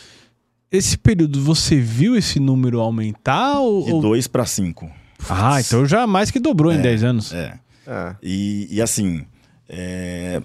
[0.72, 3.59] Esse período, você viu esse número aumentar?
[3.61, 3.85] Ou...
[3.85, 4.91] De ou- 2 para 5.
[5.29, 7.33] Ah, então já mais que dobrou em É, 10 anos.
[7.35, 7.59] É.
[7.89, 9.24] Ah, E, e assim,
[9.68, 10.43] é,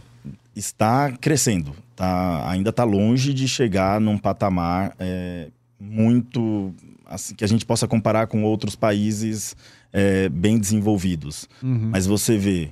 [0.56, 1.76] está crescendo.
[1.96, 6.74] Tá, ainda está longe de chegar num patamar é, muito.
[7.06, 9.56] Assim, que a gente possa comparar com outros países
[9.92, 11.48] é, bem desenvolvidos.
[11.62, 11.90] Uhum.
[11.92, 12.72] Mas você vê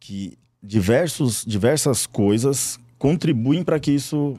[0.00, 4.36] que diversos, diversas coisas contribuem para que isso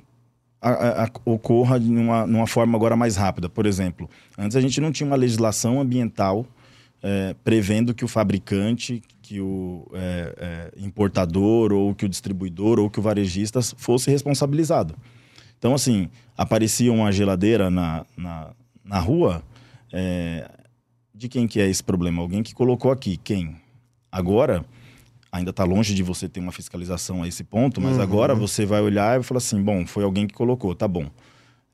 [0.61, 3.47] a- a- a- ocorra numa, numa forma agora mais rápida.
[3.47, 6.45] Por exemplo, antes a gente não tinha uma legislação ambiental
[7.02, 12.89] é, prevendo que o fabricante, que o é, é, importador, ou que o distribuidor, ou
[12.89, 14.95] que o varejista fosse responsabilizado.
[15.58, 18.52] Então, assim, aparecia uma geladeira na, na,
[18.84, 19.43] na rua,
[19.91, 20.50] é,
[21.14, 22.22] de quem que é esse problema?
[22.22, 23.18] Alguém que colocou aqui.
[23.18, 23.56] Quem?
[24.12, 24.64] Agora,
[25.32, 28.04] ainda está longe de você ter uma fiscalização a esse ponto, mas Uhum.
[28.04, 31.10] agora você vai olhar e falar assim, bom, foi alguém que colocou, tá bom.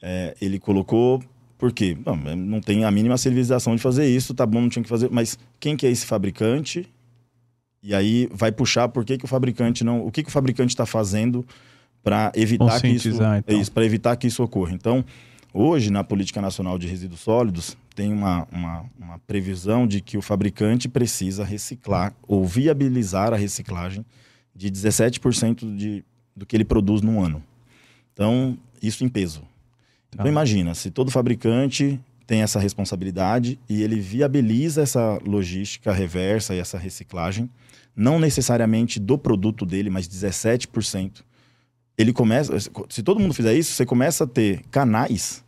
[0.02, 1.22] É, ele colocou
[1.64, 1.98] por quê?
[2.36, 5.40] Não, tem a mínima civilização de fazer isso, tá bom, não tinha que fazer, mas
[5.62, 6.86] quem que é esse fabricante?
[7.82, 10.74] E aí vai puxar por que, que o fabricante não, o que, que o fabricante
[10.74, 11.46] está fazendo
[12.04, 13.42] para evitar que isso, então.
[13.48, 14.74] é isso, para evitar que isso ocorra.
[14.74, 15.06] Então,
[15.54, 20.22] hoje na política nacional de resíduos sólidos tem uma, uma, uma previsão de que o
[20.22, 24.06] fabricante precisa reciclar ou viabilizar a reciclagem
[24.54, 26.04] de 17% de,
[26.36, 27.42] do que ele produz num ano.
[28.12, 29.53] Então, isso em peso.
[30.14, 30.30] Então Tá.
[30.30, 36.78] imagina, se todo fabricante tem essa responsabilidade e ele viabiliza essa logística reversa e essa
[36.78, 37.50] reciclagem,
[37.96, 41.24] não necessariamente do produto dele, mas 17%.
[41.98, 42.54] Ele começa,
[42.90, 45.44] se todo mundo fizer isso, você começa a ter canais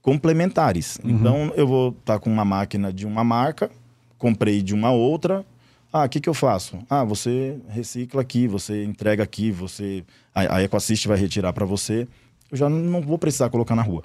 [0.00, 0.98] complementares.
[1.04, 1.10] Uhum.
[1.10, 3.70] Então eu vou estar com uma máquina de uma marca,
[4.16, 5.44] comprei de uma outra.
[5.92, 6.78] Ah, o que, que eu faço?
[6.88, 10.04] Ah, você recicla aqui, você entrega aqui, você
[10.34, 12.06] a, a EcoAssist vai retirar para você.
[12.50, 14.02] Eu já não vou precisar colocar na rua.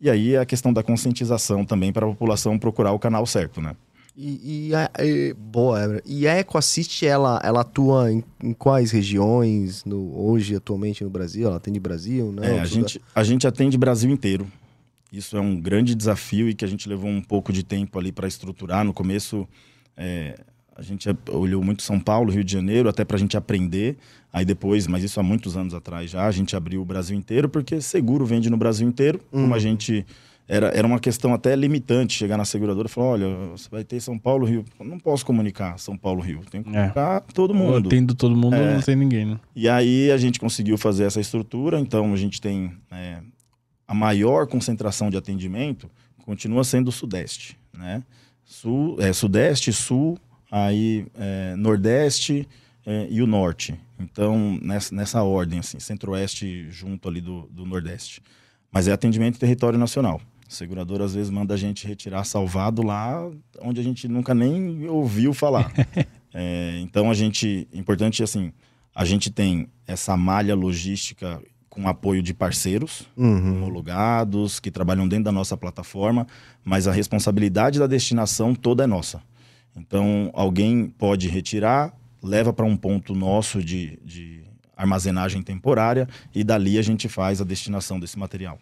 [0.00, 3.60] E aí é a questão da conscientização também para a população procurar o canal certo,
[3.60, 3.74] né?
[4.16, 6.02] E, e a, e- boa.
[6.04, 11.46] E a EcoAssist, ela, ela atua em, em quais regiões no, hoje, atualmente no Brasil?
[11.46, 12.56] Ela atende Brasil, né?
[12.56, 14.46] É, a gente, a gente atende Brasil inteiro.
[15.12, 18.10] Isso é um grande desafio e que a gente levou um pouco de tempo ali
[18.12, 18.84] para estruturar.
[18.84, 19.48] No começo,
[19.96, 20.38] é,
[20.78, 23.96] a gente olhou muito São Paulo, Rio de Janeiro, até para a gente aprender.
[24.32, 27.48] Aí depois, mas isso há muitos anos atrás já, a gente abriu o Brasil inteiro,
[27.48, 29.20] porque seguro vende no Brasil inteiro.
[29.30, 29.60] Como a Uhum.
[29.60, 30.06] gente.
[30.50, 34.00] Era, era uma questão até limitante chegar na seguradora e falar: olha, você vai ter
[34.00, 34.64] São Paulo, Rio.
[34.82, 36.40] Não posso comunicar São Paulo, Rio.
[36.50, 36.72] Tem que É.
[36.72, 37.88] comunicar todo Ou mundo.
[37.90, 38.74] Tendo todo mundo, É.
[38.74, 39.40] não tem ninguém, né?
[39.54, 43.18] E aí a gente conseguiu fazer essa estrutura, então a gente tem é,
[43.86, 45.90] a maior concentração de atendimento
[46.24, 48.02] continua sendo o Sudeste, né?
[48.44, 50.16] Sul, é, Sudeste, Sul,
[50.50, 52.48] aí é, Nordeste
[52.86, 53.74] é, e o Norte.
[54.00, 58.22] Então, nessa, nessa ordem, assim, Centro-Oeste junto ali do, do Nordeste.
[58.70, 60.20] Mas é atendimento em território nacional.
[60.46, 63.30] A seguradora às vezes manda a gente retirar salvado lá
[63.60, 65.72] onde a gente nunca nem ouviu falar.
[66.34, 68.52] É, então a gente, importante assim,
[68.94, 71.40] a gente tem essa malha logística
[71.70, 73.56] com apoio de parceiros Uhum.
[73.56, 76.26] homologados que trabalham dentro da nossa plataforma,
[76.62, 79.22] mas a responsabilidade da destinação toda é nossa.
[79.76, 84.44] Então alguém pode retirar, leva para um ponto nosso de, de
[84.76, 88.58] armazenagem temporária e dali a gente faz a destinação desse material.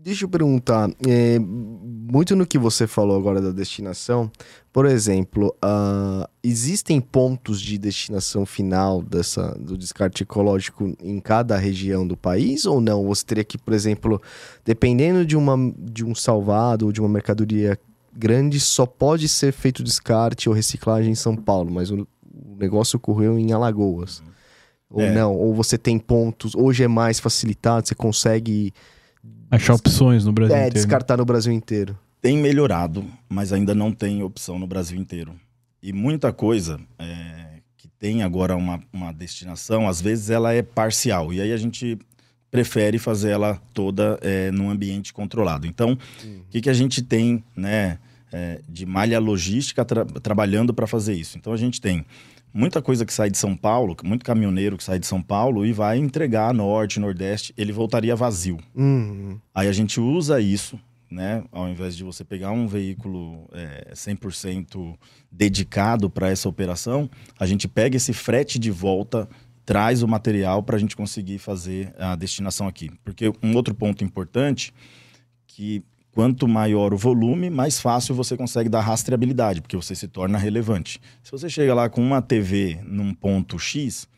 [0.00, 4.30] Deixa eu perguntar, é, muito no que você falou agora da destinação,
[4.72, 12.06] por exemplo, ah, existem pontos de destinação final dessa, do descarte ecológico em cada região
[12.06, 13.04] do país ou não?
[13.06, 14.22] Você teria que, por exemplo,
[14.64, 17.78] dependendo de, uma, de um salvado ou de uma mercadoria
[18.18, 22.96] grande, só pode ser feito descarte ou reciclagem em São Paulo, mas o, o negócio
[22.96, 24.22] ocorreu em Alagoas.
[24.90, 25.12] Ou É.
[25.12, 25.34] não?
[25.34, 28.72] Ou você tem pontos, hoje é mais facilitado, você consegue
[29.50, 30.74] Achar opções no Brasil é, inteiro.
[30.74, 31.98] descartar no Brasil inteiro.
[32.20, 35.34] Tem melhorado, mas ainda não tem opção no Brasil inteiro.
[35.82, 41.32] E muita coisa é, que tem agora uma, uma destinação, às vezes ela é parcial.
[41.32, 41.96] E aí a gente
[42.50, 45.66] prefere fazer ela toda é, num ambiente controlado.
[45.66, 47.98] Então, o que, que a gente tem né,
[48.32, 51.38] é, de malha logística tra- trabalhando para fazer isso?
[51.38, 52.04] Então, a gente tem
[52.52, 55.72] muita coisa que sai de São Paulo, muito caminhoneiro que sai de São Paulo e
[55.72, 58.58] vai entregar norte, nordeste, ele voltaria vazio.
[58.74, 59.38] Uhum.
[59.54, 60.78] Aí a gente usa isso,
[61.10, 61.44] né?
[61.52, 64.96] Ao invés de você pegar um veículo é, 100%
[65.30, 67.08] dedicado para essa operação,
[67.38, 69.28] a gente pega esse frete de volta,
[69.64, 72.90] traz o material para a gente conseguir fazer a destinação aqui.
[73.04, 74.72] Porque um outro ponto importante
[75.46, 75.82] que
[76.18, 81.00] quanto maior o volume, mais fácil você consegue dar rastreabilidade, porque você se torna relevante.
[81.22, 84.08] Se você chega lá com uma TV num ponto X,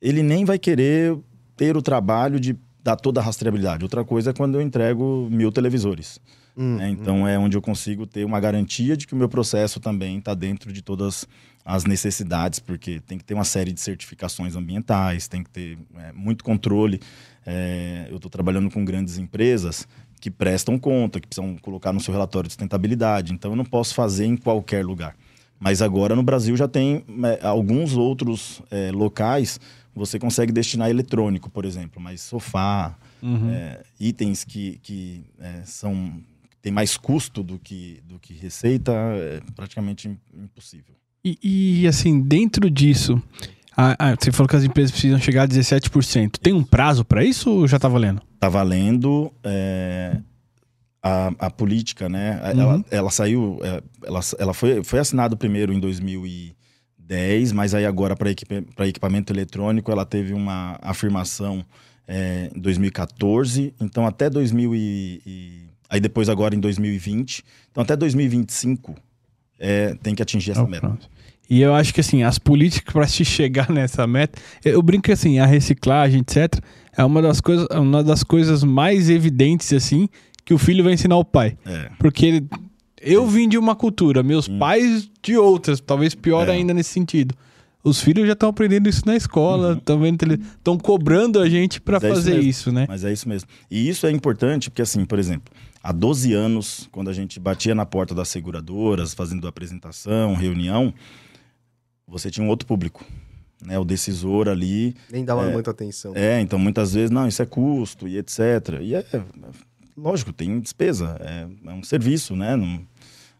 [0.00, 1.18] ele nem vai querer
[1.56, 3.82] ter o trabalho de dar toda a rastreabilidade.
[3.82, 6.20] Outra coisa é quando eu entrego mil televisores.
[6.56, 6.76] Uhum.
[6.76, 6.88] né?
[6.88, 10.34] Então é onde eu consigo ter uma garantia de que o meu processo também está
[10.34, 11.26] dentro de todas
[11.64, 16.12] as necessidades, porque tem que ter uma série de certificações ambientais, tem que ter é,
[16.12, 17.00] muito controle.
[17.44, 19.88] É, eu estou trabalhando com grandes empresas
[20.20, 23.32] que prestam conta, que precisam colocar no seu relatório de sustentabilidade.
[23.32, 25.16] Então eu não posso fazer em qualquer lugar.
[25.58, 29.58] Mas agora no Brasil já tem é, alguns outros é, locais
[29.94, 33.50] você consegue destinar eletrônico, por exemplo, mas sofá, Uhum.
[33.50, 35.22] é, itens que, que
[35.66, 36.14] são
[36.62, 40.94] tem mais custo do que, do que receita, é praticamente im- impossível.
[41.22, 41.38] E,
[41.82, 43.22] e, assim, dentro disso,
[43.80, 46.38] a- a- você falou que as empresas precisam chegar a 17%.
[46.40, 48.20] Tem um prazo para isso ou já tá valendo?
[48.38, 50.16] Tá valendo é,
[51.02, 52.40] a, a política, né?
[52.54, 52.60] Uhum.
[52.60, 58.14] Ela, ela saiu, é, ela, ela foi, foi assinado primeiro em 2010, mas aí agora
[58.16, 58.30] para
[58.86, 61.64] equipamento eletrônico ela teve uma afirmação
[62.06, 67.96] é, em 2014, então até 2000 e, e- aí depois agora em 2020, então até
[67.96, 68.94] 2025
[69.58, 70.88] é, tem que atingir essa É o meta.
[70.88, 71.08] prazo.
[71.50, 75.12] E eu acho que assim, as políticas para se chegar nessa meta, eu brinco que
[75.12, 76.60] assim, a reciclagem, etc,
[76.96, 80.08] é uma das coisas, uma das coisas mais evidentes assim
[80.44, 81.58] que o filho vai ensinar ao pai.
[81.66, 81.90] É.
[81.98, 82.46] Porque ele-
[83.02, 86.52] eu vim de uma cultura, meus pais de outras, talvez pior É.
[86.52, 87.34] ainda nesse sentido.
[87.82, 89.80] Os filhos já estão aprendendo isso na escola,
[90.52, 92.50] estão cobrando a gente para é isso fazer mesmo.
[92.50, 92.84] isso, né?
[92.86, 93.48] Mas é isso mesmo.
[93.70, 95.50] E isso é importante porque, assim, por exemplo,
[95.82, 100.92] há 12 anos, quando a gente batia na porta das seguradoras, fazendo apresentação, reunião,
[102.10, 103.04] você tinha um outro público.
[103.64, 103.78] Né?
[103.78, 104.94] O decisor ali.
[105.12, 105.52] Nem dava É.
[105.52, 106.12] muita atenção.
[106.16, 108.38] É, então muitas vezes, não, isso é custo e etc.
[108.80, 109.04] E é,
[109.96, 111.16] lógico, tem despesa.
[111.20, 112.56] É, é um serviço, né?
[112.56, 112.80] Não-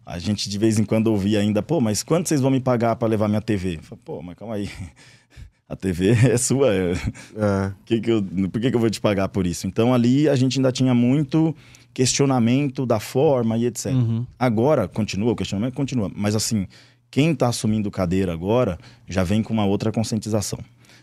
[0.04, 2.96] a gente de vez em quando ouvia ainda, pô, mas quanto vocês vão me pagar
[2.96, 3.78] para levar minha TV?
[3.82, 4.68] Falo, pô, mas calma aí.
[5.68, 6.74] A TV é sua.
[6.74, 6.92] é-
[7.36, 7.72] É.
[7.86, 9.66] que que eu, por que, que eu vou te pagar por isso?
[9.68, 11.54] Então ali a gente ainda tinha muito
[11.94, 13.86] questionamento da forma e etc.
[13.92, 14.26] Uhum.
[14.38, 15.74] Agora, continua o questionamento?
[15.74, 16.10] Continua.
[16.14, 16.66] Mas assim,
[17.11, 20.58] quem está assumindo cadeira agora já vem com uma outra conscientização.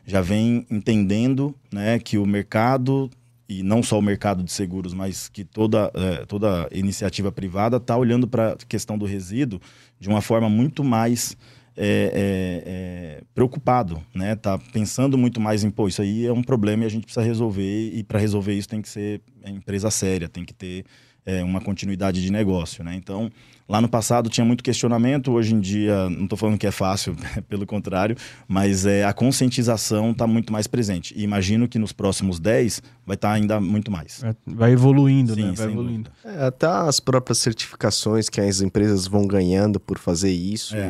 [0.05, 3.09] Já vem entendendo né, que o mercado,
[3.47, 7.97] e não só o mercado de seguros, mas que toda, eh, toda iniciativa privada está
[7.97, 9.59] olhando para a questão do resíduo
[9.99, 11.35] de uma forma muito mais
[11.75, 14.35] é, é, é, preocupado, né?
[14.35, 17.23] Tá pensando muito mais em, pô, isso aí é um problema e a gente precisa
[17.23, 17.91] resolver.
[17.93, 20.85] E para resolver isso tem que ser empresa séria, tem que ter
[21.25, 22.95] é, uma continuidade de negócio, né?
[22.95, 23.29] Então,
[23.67, 27.15] lá no passado tinha muito questionamento, hoje em dia, não estou falando que é fácil,
[27.49, 28.15] pelo contrário,
[28.47, 31.13] mas é, a conscientização está muito mais presente.
[31.17, 34.23] E imagino que nos próximos 10 vai estar tá ainda muito mais.
[34.45, 35.53] Vai evoluindo, Sim, né?
[35.55, 36.11] Vai evoluindo.
[36.23, 40.89] É, até as próprias certificações que as empresas vão ganhando por fazer isso, é.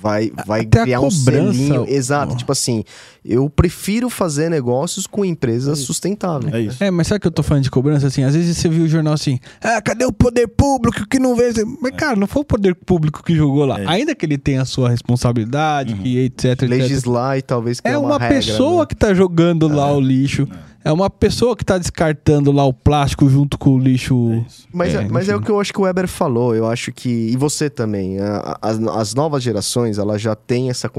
[0.00, 1.86] vai, vai até criar um selinho.
[1.88, 2.36] Exato, oh.
[2.36, 2.84] tipo assim,
[3.24, 6.52] eu prefiro fazer negócios com empresas é sustentáveis.
[6.52, 6.84] É isso.
[6.84, 8.22] É, mas sabe que eu tô falando de cobrança assim?
[8.22, 11.52] Às vezes você viu o jornal assim, ah, cadê o poder público que não vê?
[11.80, 11.93] Mas, é.
[11.94, 13.80] Cara, não foi o poder público que jogou lá.
[13.80, 13.86] É.
[13.86, 16.02] Ainda que ele tenha a sua responsabilidade, uhum.
[16.02, 17.44] que etc, Legislar etc.
[17.44, 18.86] e talvez É uma, uma regra, pessoa né?
[18.86, 19.92] que tá jogando lá é.
[19.92, 20.48] o lixo.
[20.84, 20.90] É.
[20.90, 24.32] é uma pessoa que tá descartando lá o plástico junto com o lixo.
[24.32, 26.54] É mas, é, mas é o que eu acho que o Weber falou.
[26.54, 27.08] Eu acho que.
[27.08, 28.18] E você também.
[28.60, 30.90] As, as novas gerações, elas já têm essa,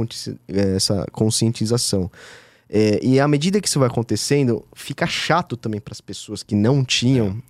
[0.47, 2.09] essa conscientização.
[2.69, 6.55] É, e à medida que isso vai acontecendo, fica chato também para as pessoas que
[6.55, 7.41] não tinham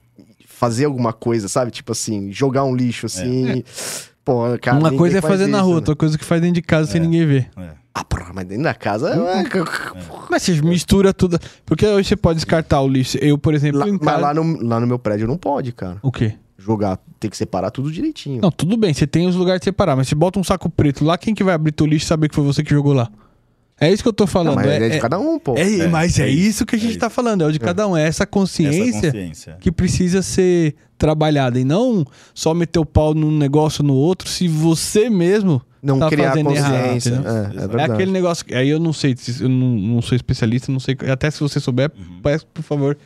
[0.56, 1.70] fazer alguma coisa, sabe?
[1.70, 3.60] Tipo assim, jogar um lixo assim.
[3.60, 3.64] É.
[4.24, 5.76] Pô, cara, Uma coisa é fazer isso, na rua, né?
[5.76, 6.92] outra coisa é que faz dentro de casa é.
[6.94, 7.50] sem ninguém ver.
[7.58, 7.72] É.
[7.94, 9.10] Ah, porra, mas dentro da casa.
[9.10, 9.44] É.
[10.30, 11.40] Mas você mistura tudo.
[11.66, 13.18] Porque hoje você pode descartar o lixo.
[13.20, 13.80] Eu, por exemplo.
[13.80, 14.00] Lá, casa...
[14.02, 15.98] Mas lá no, lá no meu prédio não pode, cara.
[16.02, 16.34] O quê?
[16.58, 18.42] Jogar, tem que separar tudo direitinho.
[18.42, 21.06] Não, tudo bem, você tem os lugares de separar, mas se bota um saco preto
[21.06, 23.10] lá, quem que vai abrir teu lixo e saber que foi você que jogou lá?
[23.80, 24.56] É isso que eu tô falando.
[24.56, 25.58] Não, mas é, é de é- cada um, pô.
[25.58, 27.60] É, é mas é, é isso que a gente é tá falando, é o de
[27.60, 27.96] cada um.
[27.96, 31.60] É essa consciência, essa consciência, que precisa ser trabalhada.
[31.60, 36.10] E não só meter o pau num negócio no outro se você mesmo não tá
[36.10, 37.10] criar fazendo consciência.
[37.10, 38.46] Errado, é, é, é, aquele negócio.
[38.56, 40.96] Aí eu não sei, eu não, não sou especialista, não sei.
[41.12, 42.22] Até se você souber, uhum.
[42.24, 42.98] peço, por favor,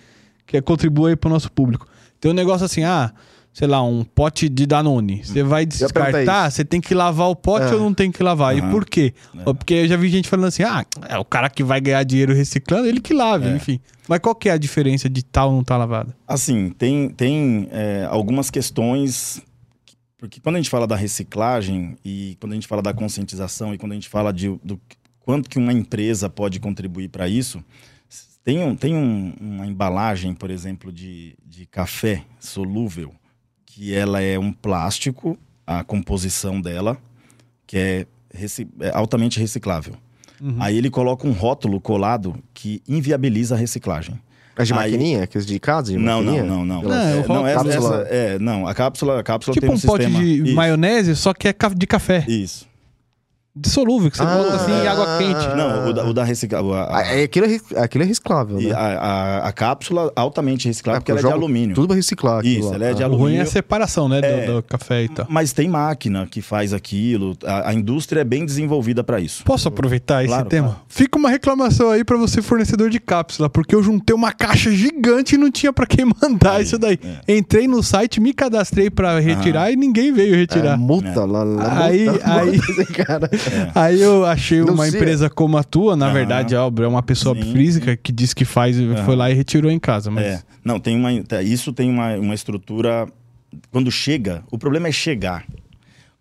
[0.46, 1.88] que contribua aí pro nosso público.
[2.22, 3.12] Tem um negócio assim, ah
[3.54, 5.24] sei lá, um pote de Danone.
[5.24, 7.76] Você vai descartar, você tem que lavar o pote é.
[7.76, 8.56] ou não tem que lavar?
[8.56, 8.70] Uhum.
[8.70, 9.14] E por quê?
[9.38, 9.44] É.
[9.44, 12.34] Porque eu já vi gente falando assim, ah, é o cara que vai ganhar dinheiro
[12.34, 13.56] reciclando, ele que lave, é.
[13.56, 13.80] enfim.
[14.08, 16.14] Mas qual que é a diferença de tal ou não estar tá lavado?
[16.28, 19.42] Assim, tem, tem é, algumas questões...
[20.18, 23.78] Porque quando a gente fala da reciclagem e quando a gente fala da conscientização e
[23.78, 24.80] quando a gente fala de, do
[25.20, 27.64] quanto que uma empresa pode contribuir para isso...
[28.42, 33.14] Tem, um, tem um, uma embalagem, por exemplo, de, de café solúvel
[33.80, 36.98] que ela é um plástico, a composição dela,
[37.66, 38.06] que é,
[38.82, 39.94] é altamente reciclável.
[40.42, 40.58] Uhum.
[40.60, 44.20] Aí ele coloca um rótulo colado que inviabiliza a reciclagem.
[44.58, 44.92] As de Aí...
[44.92, 45.24] maquininha?
[45.24, 45.94] Aqueles de casa?
[45.94, 46.94] De não, não, não, não, não.
[46.94, 50.06] É, não, essa, essa, é, não, a cápsula, a cápsula tipo tem um, um pote
[50.08, 50.56] de Isso.
[50.56, 52.26] maionese, só que é de café.
[52.28, 52.69] Isso
[53.60, 55.56] dissolúvel, que você ah, bota assim em água quente.
[55.56, 56.76] Não, o da, o da reciclável.
[56.76, 58.72] É, aquilo, é, aquilo é reciclável, né?
[58.72, 61.76] A, a, a, cápsula altamente reciclável, é, porque ela é de alumínio.
[61.76, 62.46] Tudo vai reciclar.
[62.46, 63.26] Isso, ela é de alumínio.
[63.26, 65.26] O ruim é a separação, né, é, do, do, café e tal.
[65.30, 67.38] Mas tem máquina que faz aquilo.
[67.46, 69.44] A, a indústria é bem desenvolvida para isso.
[69.44, 70.68] Posso aproveitar claro, esse tema?
[70.70, 70.82] Claro.
[70.88, 75.36] Fica uma reclamação aí para você, fornecedor de cápsula, porque eu juntei uma caixa gigante
[75.36, 77.00] e não tinha para quem mandar aí, isso daí.
[77.28, 77.38] É.
[77.38, 80.74] Entrei no site, me cadastrei para retirar e ninguém veio retirar.
[80.74, 83.49] É, multa lá, lá Aí, multa, aí, multa, aí
[84.00, 85.00] eu achei não uma sei.
[85.00, 87.54] empresa como a tua, na verdade, é uma pessoa Sim.
[87.54, 88.76] física que disse que faz,
[89.06, 90.10] foi lá e retirou em casa.
[90.12, 90.26] Mas...
[90.26, 90.44] É.
[90.64, 91.12] Não, tem uma.
[91.44, 93.08] Isso tem uma, uma estrutura.
[93.72, 95.46] Quando chega, o problema é chegar.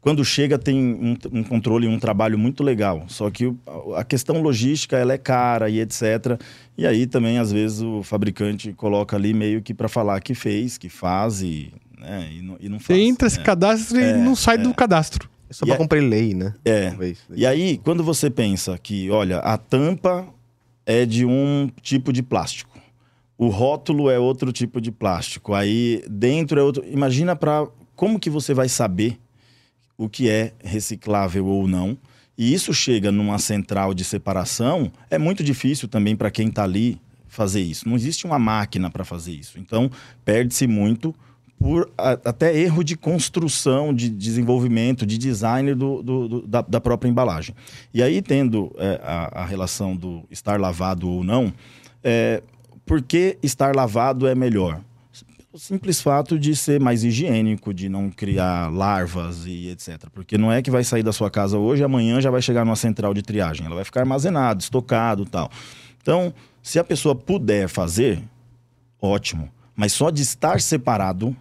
[0.00, 3.04] Quando chega, tem um, um controle e um trabalho muito legal.
[3.08, 3.58] Só que o,
[3.96, 6.40] a questão logística ela é cara e etc.
[6.76, 10.78] E aí também, às vezes, o fabricante coloca ali meio que para falar que fez,
[10.78, 12.98] que faz e, né, e, não, e não faz.
[12.98, 14.72] Você entra, se cadastra e é, não sai do é.
[14.72, 15.28] cadastro.
[15.48, 16.54] É só para é, cumprir lei, né?
[16.64, 16.90] É.
[16.90, 17.18] Talvez.
[17.34, 20.26] E aí, quando você pensa que, olha, a tampa
[20.84, 22.78] é de um tipo de plástico,
[23.36, 26.84] o rótulo é outro tipo de plástico, aí dentro é outro.
[26.86, 29.18] Imagina para como que você vai saber
[29.96, 31.96] o que é reciclável ou não.
[32.36, 37.00] E isso chega numa central de separação, é muito difícil também para quem está ali
[37.26, 37.88] fazer isso.
[37.88, 39.58] Não existe uma máquina para fazer isso.
[39.58, 39.90] Então,
[40.24, 41.14] perde-se muito
[41.58, 46.80] por a, até erro de construção, de desenvolvimento, de design do, do, do da, da,
[46.80, 47.54] própria embalagem.
[47.92, 51.52] E aí, tendo é, a, a, relação do estar lavado ou não,
[52.02, 52.42] é,
[52.86, 54.80] por que estar lavado é melhor?
[55.52, 60.04] O simples fato de ser mais higiênico, de não criar larvas e etc.
[60.12, 62.76] Porque não é que vai sair da sua casa hoje amanhã já vai chegar numa
[62.76, 63.66] central de triagem.
[63.66, 65.50] Ela vai ficar armazenada, estocado tal.
[66.00, 66.32] Então,
[66.62, 68.22] se a pessoa puder fazer,
[69.00, 69.48] ótimo.
[69.74, 71.36] Mas só de estar separado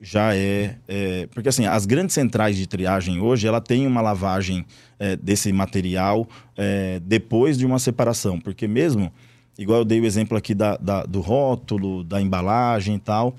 [0.00, 4.64] já é, é, porque assim as grandes centrais de triagem hoje ela tem uma lavagem
[4.98, 6.26] é, desse material
[6.56, 9.12] é, depois de uma separação porque mesmo
[9.58, 13.36] igual eu dei o exemplo aqui da, da, do rótulo da embalagem e tal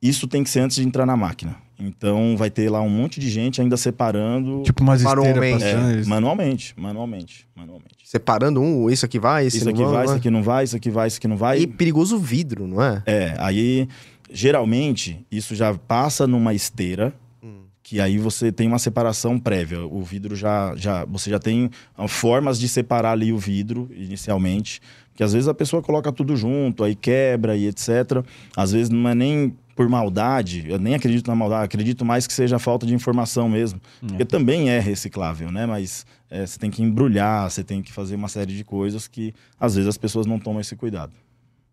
[0.00, 3.20] isso tem que ser antes de entrar na máquina Então vai ter lá um monte
[3.20, 5.64] de gente ainda separando Tipo umas Manualmente.
[5.64, 7.96] é, manualmente, manualmente, manualmente.
[8.02, 10.64] Separando um, isso aqui vai, esse Isso não aqui vai, não isso aqui não vai,
[10.64, 11.58] isso aqui vai, isso aqui não vai.
[11.58, 13.02] E perigoso vidro, não é?
[13.04, 13.88] É, aí
[14.30, 17.64] geralmente isso já passa numa esteira Hum.
[17.82, 19.84] que aí você tem uma separação prévia.
[19.86, 24.80] O vidro já, já você já tem ah, formas de separar ali o vidro inicialmente,
[25.14, 28.24] que às vezes a pessoa coloca tudo junto, aí quebra e etc.
[28.56, 32.32] Às vezes não é nem por maldade, eu nem acredito na maldade, acredito mais que
[32.32, 35.66] seja falta de informação mesmo, porque também é reciclável, né?
[35.66, 39.34] Mas é, você tem que embrulhar, você tem que fazer uma série de coisas que
[39.60, 41.12] às vezes as pessoas não tomam esse cuidado.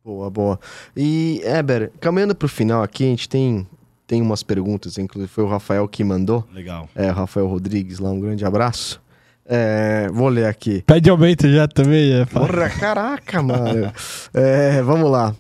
[0.04, 0.60] Boa, boa.
[0.98, 3.66] E, Eber, caminhando pro final aqui, a gente tem,
[4.06, 6.46] tem umas perguntas, inclusive foi o Rafael que mandou.
[6.54, 6.90] Legal.
[6.94, 9.02] É, o Rafael Rodrigues lá, um grande abraço.
[9.46, 10.82] É, vou ler aqui.
[10.86, 12.14] Pede aumento já também.
[12.14, 12.26] É.
[12.26, 13.92] Porra, caraca, mano.
[14.34, 15.34] É, vamos lá.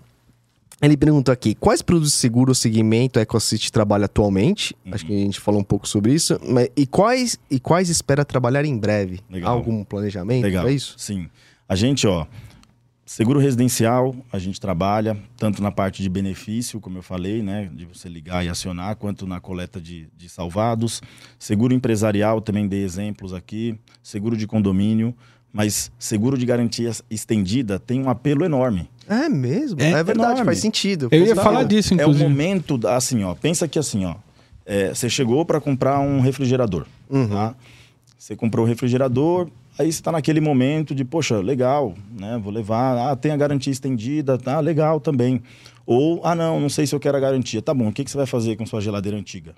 [0.82, 4.76] Ele perguntou aqui, quais produtos de seguro ou segmento EcoSys trabalha atualmente?
[4.92, 6.38] Acho que a gente falou um pouco sobre isso.
[6.46, 9.22] Mas, e, quais, e quais espera trabalhar em breve?
[9.30, 9.50] Legal.
[9.50, 10.64] Há algum planejamento Legal.
[10.64, 10.96] para isso?
[10.98, 11.30] Sim.
[11.70, 12.26] A gente, ó,
[13.06, 17.86] seguro residencial, a gente trabalha tanto na parte de benefício, como eu falei, né, de
[17.86, 21.02] você ligar e acionar, quanto na coleta de, de salvados.
[21.38, 23.78] Seguro empresarial, também dei exemplos aqui.
[24.02, 25.14] Seguro de condomínio.
[25.56, 28.90] Mas seguro de garantia estendida tem um apelo enorme.
[29.08, 29.80] É mesmo?
[29.80, 30.46] É É, verdade, enorme.
[30.46, 31.10] faz sentido.
[31.12, 32.24] Eu ia falar disso, É o inclusive.
[32.28, 33.36] momento, da- assim, ó.
[33.36, 34.16] Pensa que assim, ó.
[34.66, 37.28] é, você chegou para comprar um refrigerador, Uhum.
[37.28, 37.54] tá?
[38.18, 39.48] Você comprou o refrigerador,
[39.78, 42.40] aí você tá naquele momento de, poxa, legal, né?
[42.42, 43.12] Vou levar.
[43.12, 44.60] Ah, tem a garantia estendida, tá?
[44.60, 45.42] Legal também.
[45.86, 47.62] Ou, ah, não, não sei se eu quero a garantia.
[47.62, 49.54] Tá bom, o que, que você vai fazer com sua geladeira antiga?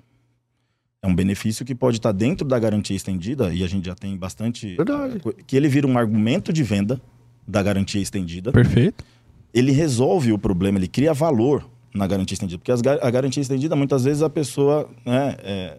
[1.02, 4.16] É um benefício que pode estar dentro da garantia estendida, e a gente já tem
[4.16, 4.74] bastante.
[4.76, 5.20] Verdade.
[5.24, 7.00] eh, Que ele vira um argumento de venda
[7.46, 9.04] da garantia estendida Perfeito.
[9.54, 12.58] ele resolve o problema, ele cria valor na garantia estendida.
[12.58, 15.78] Porque as a garantia estendida, muitas vezes, a pessoa né, é,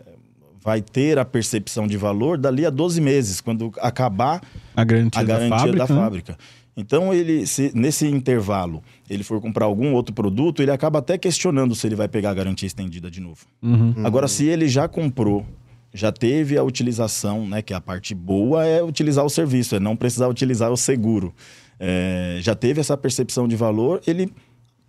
[0.68, 4.42] vai ter a percepção de valor dali a 12 meses, quando acabar
[4.76, 5.86] A garantia, a garantia da fábrica.
[5.88, 6.02] da né?
[6.02, 6.38] fábrica.
[6.76, 11.74] Então, ele, se, nesse intervalo, ele for comprar algum outro produto, ele acaba até questionando
[11.74, 13.46] se ele vai pegar a garantia estendida de novo.
[13.64, 13.94] Uhum.
[14.04, 15.46] Agora, se ele já comprou,
[15.94, 17.62] já teve a utilização, né?
[17.62, 21.34] Que a parte boa é utilizar o serviço, é não precisar utilizar o seguro.
[21.80, 24.30] É, já teve essa percepção de valor, ele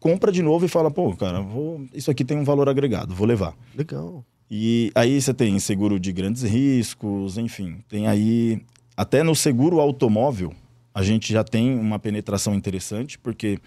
[0.01, 3.27] compra de novo e fala, pô, cara, vou- isso aqui tem um valor agregado, vou
[3.29, 3.55] levar.
[3.77, 4.25] Legal.
[4.51, 8.63] E aí você tem seguro de grandes riscos, enfim, tem aí
[8.97, 10.53] até no seguro automóvel
[10.95, 13.59] a gente já tem uma penetração interessante, porque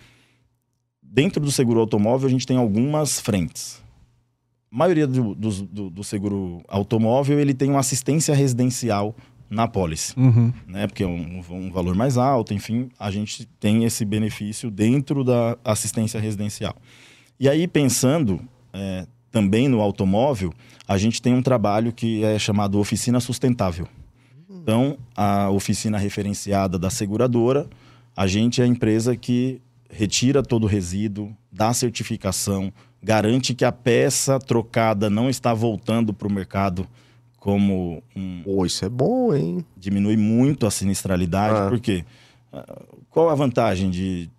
[1.02, 3.82] dentro do seguro automóvel a gente tem algumas frentes.
[4.72, 9.16] A maioria do, do, do seguro automóvel ele tem uma assistência residencial
[9.50, 10.54] na pólice Uhum.
[10.66, 10.88] né?
[10.88, 15.58] Porque é um, um valor mais alto, enfim, a gente tem esse benefício dentro da
[15.64, 16.76] assistência residencial.
[17.40, 18.42] E aí, pensando
[18.74, 20.54] é, também no automóvel,
[20.88, 23.88] a gente tem um trabalho que é chamado Oficina Sustentável.
[24.50, 27.68] Então, a oficina referenciada da seguradora,
[28.16, 29.60] a gente é a empresa que
[29.90, 32.72] retira todo o resíduo, dá certificação,
[33.02, 36.86] garante que a peça trocada não está voltando para o mercado
[37.38, 39.66] como um, Pô, isso é bom, hein?
[39.76, 41.70] diminui muito a sinistralidade, Ah.
[41.70, 42.06] porque
[42.54, 44.30] ah, qual a vantagem de,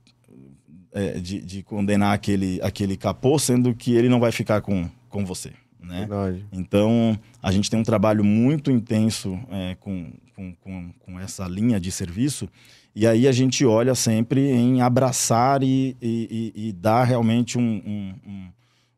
[0.92, 5.24] é, de, de condenar aquele, aquele capô, sendo que ele não vai ficar com, com
[5.24, 6.00] você, né?
[6.00, 6.44] Verdade.
[6.52, 11.80] Então, a gente tem um trabalho muito intenso é, com, com, com, com essa linha
[11.80, 12.48] de serviço,
[12.94, 17.62] e aí a gente olha sempre em abraçar e, e, e- e dar realmente um,
[17.62, 18.14] um,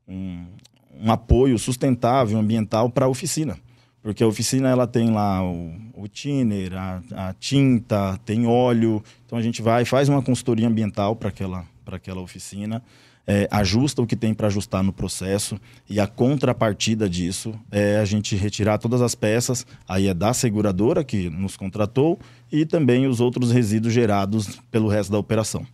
[0.08, 0.46] um,
[1.04, 3.56] um, apoio sustentável, ambiental para a oficina.
[4.02, 6.06] Porque a oficina ela tem lá o, o
[6.76, 9.02] a, a tinta, tem óleo.
[9.24, 12.82] Então a gente vai e faz uma consultoria ambiental para aquela, para aquela oficina,
[13.26, 15.58] é, ajusta o que tem para ajustar no processo
[15.88, 21.02] e a contrapartida disso é a gente retirar todas as peças, aí é da seguradora
[21.02, 22.18] que nos contratou
[22.52, 25.66] e também os outros resíduos gerados pelo resto da operação.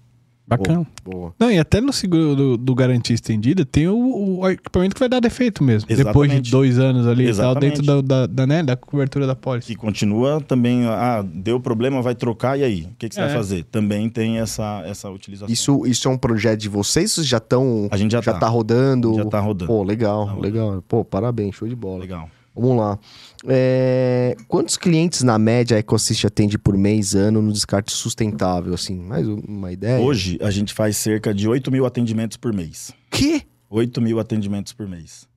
[0.50, 0.86] Bacana.
[1.04, 1.32] Boa.
[1.38, 5.08] Não, e até no seguro do, do garantia estendida tem o, o equipamento que vai
[5.08, 5.86] dar defeito mesmo.
[5.88, 6.50] Depois de Exatamente.
[6.50, 7.76] dois anos ali e tal, Exatamente.
[7.82, 9.68] dentro da, da, da, né, da cobertura da pólice.
[9.68, 12.88] Que continua também, ah, deu problema, vai trocar, e aí?
[12.92, 13.26] O que, que você É.
[13.26, 13.64] vai fazer?
[13.64, 15.52] Também tem essa, essa utilização.
[15.52, 17.12] Isso, isso é um projeto de vocês?
[17.12, 17.88] Vocês já estão.
[17.90, 18.40] a gente já, Já tá.
[18.40, 19.14] tá rodando?
[19.14, 19.66] Já tá rodando.
[19.68, 20.42] Pô, legal, Tá rodando.
[20.42, 20.84] legal.
[20.88, 22.00] Pô, parabéns, show de bola.
[22.00, 22.28] Legal.
[22.60, 22.98] Vamos lá.
[23.46, 28.74] É, Quantos clientes na média a EcoSys atende por mês, ano, no descarte sustentável?
[28.74, 30.00] Assim, mais uma ideia?
[30.00, 32.92] Hoje, a gente faz cerca de 8 mil atendimentos por mês.
[33.10, 33.42] Que?
[33.70, 35.28] 8 mil atendimentos por mês.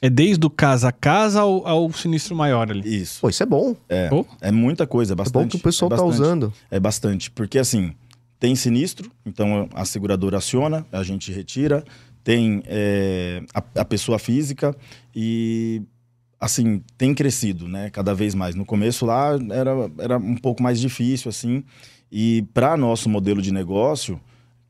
[0.00, 3.00] É desde o casa a casa ao, ao sinistro maior ali.
[3.02, 3.20] Isso.
[3.20, 3.76] Pô, isso é bom.
[3.88, 4.26] É, Pô.
[4.40, 5.42] é muita coisa, é É bastante.
[5.44, 6.20] bom que o pessoal é tá bastante.
[6.20, 6.52] usando.
[6.70, 7.92] É bastante, porque assim,
[8.40, 11.84] tem sinistro, então a seguradora aciona, a gente retira.
[12.24, 14.74] tem é, a, a pessoa física
[15.14, 15.82] e
[16.42, 18.56] assim, tem crescido, né, cada vez mais.
[18.56, 21.62] No começo lá era, era um pouco mais difícil, assim,
[22.10, 24.20] e para nosso modelo de negócio,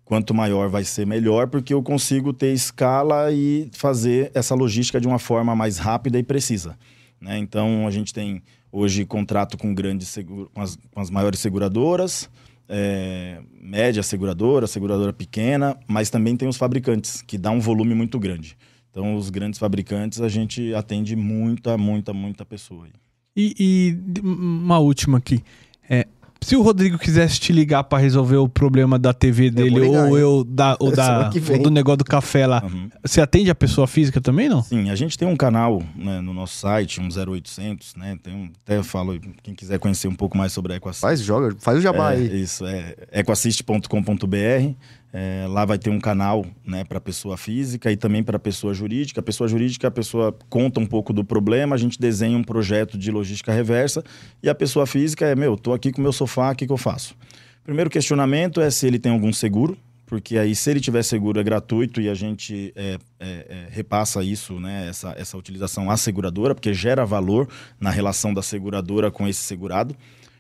[0.05, 5.09] quanto maior vai ser melhor, porque eu consigo ter escala e fazer essa logística de
[5.09, 6.77] uma forma mais rápida e precisa.
[7.19, 7.39] Né?
[7.39, 10.15] Então, a gente tem hoje contrato com grandes
[10.53, 12.29] com, as, com as maiores seguradoras,
[12.69, 18.19] é, média seguradora, seguradora pequena, mas também tem os fabricantes, que dá um volume muito
[18.19, 18.59] grande.
[18.93, 22.87] Então, os grandes fabricantes, a gente atende muita, muita, muita pessoa.
[23.35, 25.43] E, e uma última aqui.
[25.89, 26.07] É,
[26.43, 30.19] se o Rodrigo quisesse te ligar para resolver o problema da TV dele ligar, ou
[30.19, 32.91] eu da, ou da, ou do negócio do café lá, Uhum.
[33.03, 34.63] você atende a pessoa física também, não?
[34.63, 38.19] Sim, a gente tem um canal né, no nosso site, um 0800, né?
[38.23, 41.01] Tem um, até eu falo, quem quiser conhecer um pouco mais sobre a Equassist.
[41.01, 42.43] Faz, joga, faz o jabá é, aí.
[42.43, 44.75] Isso, é equassist.com.br.
[45.13, 49.21] É, lá vai ter um canal né, para pessoa física e também para pessoa jurídica.
[49.21, 52.97] A pessoa jurídica, a pessoa conta um pouco do problema, a gente desenha um projeto
[52.97, 54.03] de logística reversa.
[54.43, 56.73] E a pessoa física é, meu, tô aqui com o meu sofá, o que, que
[56.73, 57.15] eu faço?
[57.63, 61.43] Primeiro questionamento é se ele tem algum seguro, porque aí se ele tiver seguro é
[61.43, 66.55] gratuito e a gente é, é, é, repassa isso, né, essa, essa utilização à seguradora,
[66.55, 67.49] porque gera valor
[67.79, 69.95] na relação da seguradora com esse segurado.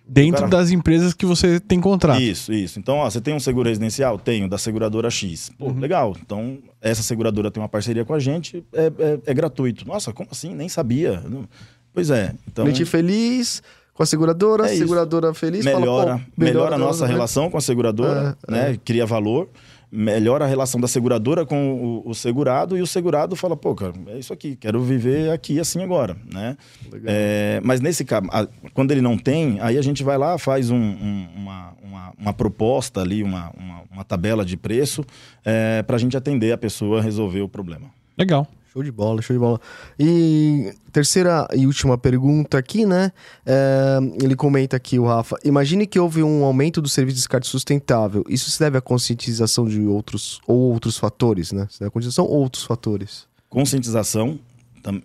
[0.06, 2.20] Dentro cara- das empresas que você tem contrato.
[2.20, 2.78] Isso, isso.
[2.78, 4.18] Então, ó, você tem um seguro residencial?
[4.18, 5.50] Tenho, da seguradora X.
[5.58, 6.16] Pô, legal.
[6.20, 9.86] Então, essa seguradora tem uma parceria com a gente, é, é- é gratuito.
[9.86, 10.54] Nossa, como assim?
[10.54, 11.22] Nem sabia.
[11.28, 11.48] Não-
[11.94, 12.34] Pois é.
[12.50, 13.62] Então, Cliente feliz
[13.94, 15.62] com a seguradora, É seguradora feliz.
[15.64, 18.78] fala, melhora, pô, melhora a nossa do- relação com a seguradora, É, né?
[18.84, 19.48] Cria valor.
[19.94, 23.92] Melhora a relação da seguradora com o, o segurado e o segurado fala, pô, cara,
[24.06, 26.56] é isso aqui, quero viver aqui assim agora, né?
[27.04, 30.70] É, mas nesse caso, a- quando ele não tem, aí a gente vai lá, faz
[30.70, 35.04] um- um- uma, uma, uma proposta ali, uma, uma, uma tabela de preço
[35.44, 37.88] é, para a gente atender a pessoa a resolver o problema.
[38.16, 38.46] Legal.
[38.72, 39.60] Show de bola, show de bola.
[39.98, 43.12] E terceira e última pergunta aqui, né?
[43.44, 45.36] É, ele comenta aqui, o Rafa.
[45.44, 48.24] Imagine que houve um aumento do serviço de descarte sustentável.
[48.28, 51.66] Isso se deve à conscientização de outros ou outros fatores, né?
[51.70, 53.26] Se deve à conscientização ou outros fatores.
[53.50, 54.38] Conscientização,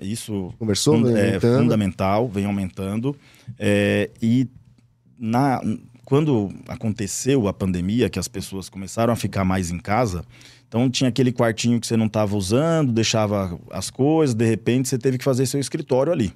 [0.01, 0.95] isso Conversou?
[0.99, 3.15] fun- Vem é fundamental, vem aumentando.
[3.59, 4.47] É, e
[5.20, 5.61] na,
[6.05, 10.24] quando aconteceu a pandemia, que as pessoas começaram a ficar mais em casa,
[10.68, 14.97] então tinha aquele quartinho que você não estava usando, deixava as coisas, de repente você
[14.97, 16.34] teve que fazer seu escritório ali.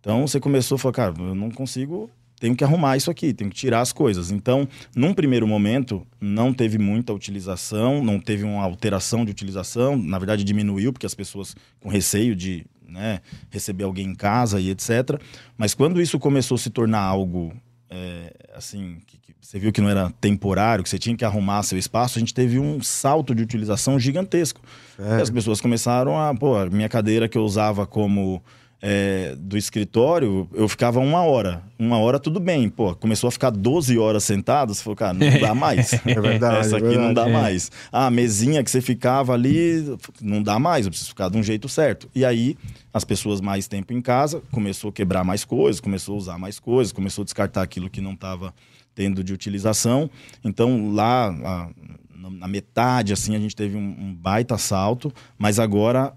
[0.00, 3.48] Então você começou a falar, cara, eu não consigo, tenho que arrumar isso aqui, tenho
[3.48, 4.30] que tirar as coisas.
[4.30, 10.18] Então, num primeiro momento, não teve muita utilização, não teve uma alteração de utilização, na
[10.18, 15.18] verdade diminuiu, porque as pessoas com receio de né, receber alguém em casa e etc.
[15.56, 17.52] Mas quando isso começou a se tornar algo
[17.88, 18.98] é, assim,
[19.44, 22.32] você viu que não era temporário, que você tinha que arrumar seu espaço, a gente
[22.32, 24.58] teve um salto de utilização gigantesco.
[24.98, 28.42] E as pessoas começaram a, pô, a minha cadeira que eu usava como
[28.80, 31.62] é, do escritório, eu ficava uma hora.
[31.78, 32.70] Uma hora tudo bem.
[32.70, 35.92] Pô, começou a ficar 12 horas sentado, você falou, cara, não dá mais.
[35.92, 37.42] É verdade, Essa é aqui não dá verdade.
[37.42, 37.70] mais.
[37.92, 41.42] Ah, a mesinha que você ficava ali, não dá mais, eu preciso ficar de um
[41.42, 42.08] jeito certo.
[42.14, 42.56] E aí,
[42.94, 46.58] as pessoas mais tempo em casa, começou a quebrar mais coisas, começou a usar mais
[46.58, 48.54] coisas, começou a descartar aquilo que não estava
[48.94, 50.10] tendo de utilização.
[50.44, 56.12] Então, lá, na- metade, assim, a gente teve um, um baita salto, mas agora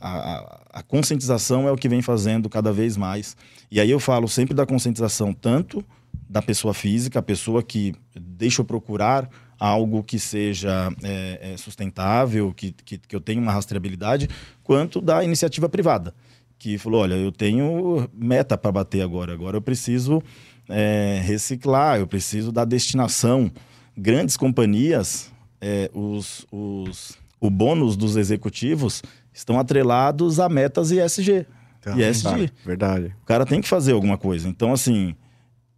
[0.00, 3.36] a, a- a conscientização é o que vem fazendo cada vez mais.
[3.70, 5.84] E aí eu falo sempre da conscientização, tanto
[6.28, 12.52] da pessoa física, a pessoa que deixa eu procurar algo que seja é, é, sustentável,
[12.54, 14.28] que, que, que eu tenha uma rastreabilidade,
[14.62, 16.14] quanto da iniciativa privada,
[16.58, 20.22] que falou, olha, eu tenho meta para bater agora, agora eu preciso
[20.68, 23.50] é, reciclar, eu preciso da destinação.
[23.96, 29.02] Grandes companhias, é, os, os, o bônus dos executivos
[29.32, 31.46] estão atrelados a metas ESG.
[31.80, 32.48] Tá, ESG.
[32.48, 33.14] tá, Verdade.
[33.22, 34.48] O cara tem que fazer alguma coisa.
[34.48, 35.14] Então, assim,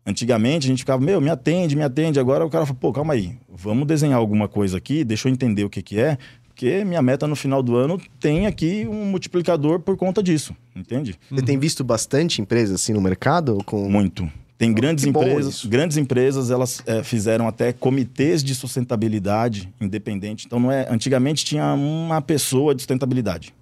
[0.05, 2.19] antigamente a gente ficava, meu, me atende, me atende.
[2.19, 5.65] Agora o cara fala, pô, calma aí, vamos desenhar alguma coisa aqui, deixa eu entender
[5.65, 6.19] o que, que é,
[6.49, 11.19] porque minha meta no final do ano tem aqui um multiplicador por conta disso, entende?
[11.31, 13.59] Você tem visto bastante empresas assim no mercado?
[13.65, 13.89] Com...
[13.89, 14.31] Muito.
[14.61, 20.45] Tem grandes que empresas, grandes empresas, elas eh, fizeram até comitês de sustentabilidade independente.
[20.47, 23.55] Então não é, antigamente tinha uma pessoa de sustentabilidade.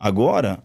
[0.00, 0.58] Agora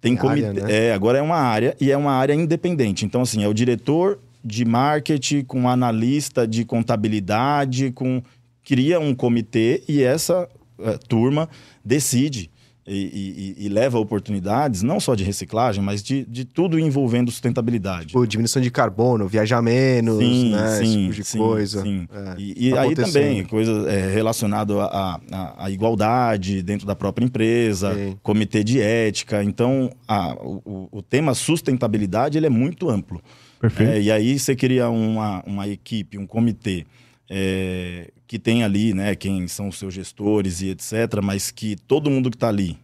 [0.00, 0.72] tem área, comitê, né?
[0.72, 3.04] é, agora é uma área e é uma área independente.
[3.04, 8.22] Então assim, é o diretor de marketing com analista de contabilidade, com
[8.62, 10.48] cria um comitê e essa
[10.78, 11.48] eh, turma
[11.84, 12.48] decide
[12.86, 18.08] e, e, e leva oportunidades, não só de reciclagem, mas de, de tudo envolvendo sustentabilidade.
[18.08, 20.82] Tipo, diminuição de carbono, viajar menos, Sim, né?
[20.82, 21.82] Esse sim, tipo de sim, coisa.
[21.82, 22.06] sim.
[22.12, 23.12] É, E, e tá aí acontecendo.
[23.22, 28.16] também, coisas é, relacionadas à, à, à igualdade dentro da própria empresa, Sim.
[28.22, 29.42] comitê de ética.
[29.42, 33.20] Então, a- o, o tema sustentabilidade ele é muito amplo.
[33.60, 33.92] Perfeito.
[33.92, 36.84] É, e aí você cria uma, uma equipe, um comitê
[37.30, 42.10] é, que tem ali, né, quem são os seus gestores e etc., mas que todo
[42.10, 42.78] mundo que está ali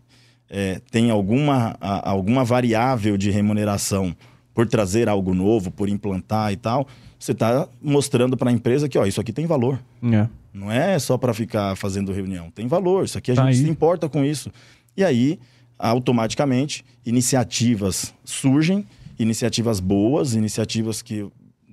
[0.48, 4.14] é, tem alguma, a- alguma variável de remuneração
[4.52, 6.86] por trazer algo novo, por implantar e tal,
[7.18, 9.80] você está mostrando para a empresa que ó, isso aqui tem valor.
[10.02, 10.26] É.
[10.52, 12.50] Não é só para ficar fazendo reunião.
[12.50, 13.04] Tem valor.
[13.04, 13.64] Isso aqui a Tá gente aí.
[13.66, 14.50] se importa com isso.
[14.96, 15.38] E aí,
[15.78, 18.84] automaticamente, iniciativas surgem,
[19.18, 21.26] iniciativas boas, iniciativas que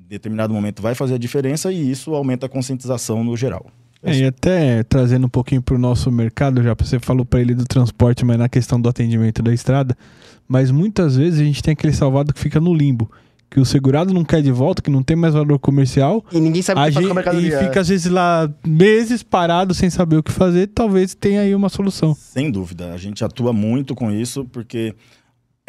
[0.08, 3.68] determinado momento vai fazer a diferença e isso aumenta a conscientização no geral.
[4.04, 7.56] É, e até trazendo um pouquinho para o nosso mercado, já você falou para ele
[7.56, 9.98] do transporte, mas na questão do atendimento da estrada,
[10.48, 13.12] mas muitas vezes a gente tem aquele salvado que fica no limbo,
[13.50, 16.62] que o segurado não quer de volta, que não tem mais valor comercial, E ninguém
[16.62, 17.60] sabe o que fazer com a e mercadoria.
[17.60, 21.70] fica às vezes lá meses parado sem saber o que fazer, talvez tenha aí uma
[21.70, 22.14] solução.
[22.14, 22.94] Sem dúvida.
[22.94, 24.94] A gente atua muito com isso porque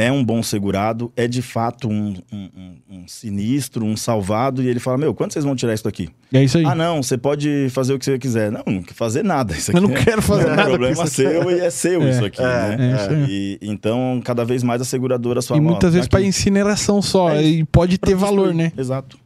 [0.01, 2.49] é um bom segurado, é de fato um, um-
[2.89, 6.09] um- sinistro, um salvado, e ele fala: Meu, quando vocês vão tirar isso daqui?
[6.33, 6.65] E é isso aí.
[6.65, 8.53] Ah, não, você pode fazer o que você quiser.
[8.53, 9.53] Não, não quer fazer nada.
[9.55, 11.15] Isso aqui Eu não é- quero fazer é um nada com problema isso.
[11.15, 12.45] seu e é seu É, isso aqui, é,
[12.77, 12.77] né?
[12.93, 13.27] é isso aí.
[13.29, 15.65] E, então, cada vez mais as seguradoras e falam.
[15.65, 18.71] ó, muitas vezes aqui, para incineração só, É e pode ter valor, né?
[18.79, 19.19] Exato.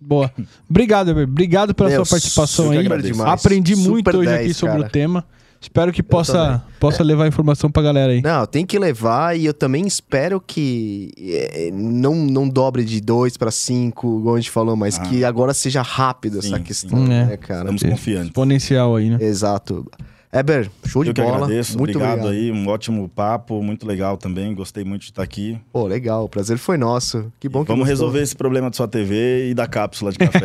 [0.00, 0.30] Boa.
[0.68, 1.24] Obrigado, Heber.
[1.24, 2.86] Obrigado pela Meu, sua participação aí.
[3.24, 4.86] Aprendi Super muito hoje 10, aqui sobre cara.
[4.86, 5.24] o tema.
[5.66, 8.22] Espero que possa, possa levar informação pra galera aí.
[8.22, 13.36] Não, tem que levar e eu também espero que eh, não, não dobre de 2
[13.36, 15.02] para 5, igual a gente falou, mas Ah.
[15.02, 17.08] que agora seja rápido essa Sim, questão, sim.
[17.08, 17.36] né, É.
[17.36, 17.70] cara?
[17.74, 18.28] Estamos confiantes.
[18.28, 19.18] Exponencial aí, né?
[19.20, 19.84] Exato.
[20.32, 21.36] Eber, show de Eu que bola.
[21.36, 21.78] agradeço.
[21.78, 22.50] muito obrigado, obrigado aí.
[22.52, 24.54] Um ótimo papo, muito legal também.
[24.54, 25.58] Gostei muito de estar aqui.
[25.72, 26.24] Pô, legal.
[26.24, 27.32] O prazer foi nosso.
[27.40, 28.06] Que bom que Vamos gostou.
[28.06, 30.40] resolver esse problema da sua TV e da cápsula de café.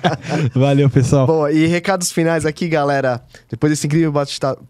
[0.54, 1.26] Valeu, pessoal.
[1.26, 3.22] Bom, e recados finais aqui, galera.
[3.48, 4.12] Depois desse incrível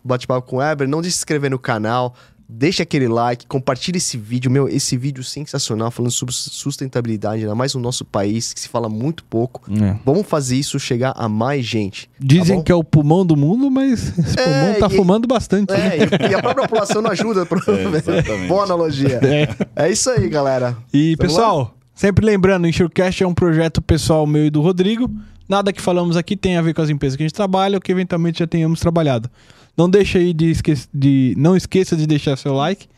[0.04, 2.14] bate-papo com o Eber, não deixe de se inscrever no canal,
[2.48, 4.50] deixa aquele like, compartilha esse vídeo.
[4.50, 8.88] Meu, esse vídeo sensacional falando sobre sustentabilidade, ainda mais no nosso país, que se fala
[8.88, 9.62] muito pouco.
[9.72, 9.96] É.
[10.04, 12.08] Vamos fazer isso chegar a mais gente.
[12.18, 12.62] Dizem bom?
[12.62, 15.70] que é o pulmão do mundo, mas esse É, pulmão tá e- fumando bastante.
[15.72, 15.96] né?
[15.96, 18.08] É, e, e a própria população não ajuda, provavelmente.
[18.10, 18.48] exatamente.
[18.48, 19.20] Boa analogia.
[19.76, 19.84] É.
[19.86, 20.76] É isso aí, galera.
[20.92, 25.10] E, Vamos pessoal, sempre lembrando, o Insurecast é um projeto pessoal meu e do Rodrigo.
[25.48, 27.80] Nada que falamos aqui tem a ver com as empresas que a gente trabalha ou
[27.80, 29.30] que eventualmente já tenhamos trabalhado.
[29.78, 32.88] Não deixa aí de, esque de não esqueça de deixar seu like.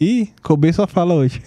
[0.00, 1.42] E Kobe só fala hoje.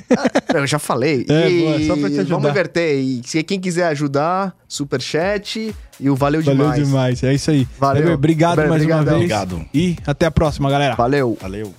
[0.53, 1.25] Eu já falei.
[1.31, 2.35] É, e boa, só pra te ajudar.
[2.35, 2.99] Vamos inverter.
[2.99, 6.85] E se quem quiser ajudar, superchat e o valeu, Valeu demais.
[6.85, 7.23] demais.
[7.23, 7.65] É isso aí.
[7.79, 8.11] Valeu.
[8.13, 9.15] Obrigado Heber, mais uma vez.
[9.15, 9.65] Obrigado.
[9.73, 10.95] E até a próxima, galera.
[10.95, 11.37] Valeu.
[11.39, 11.73] Valeu.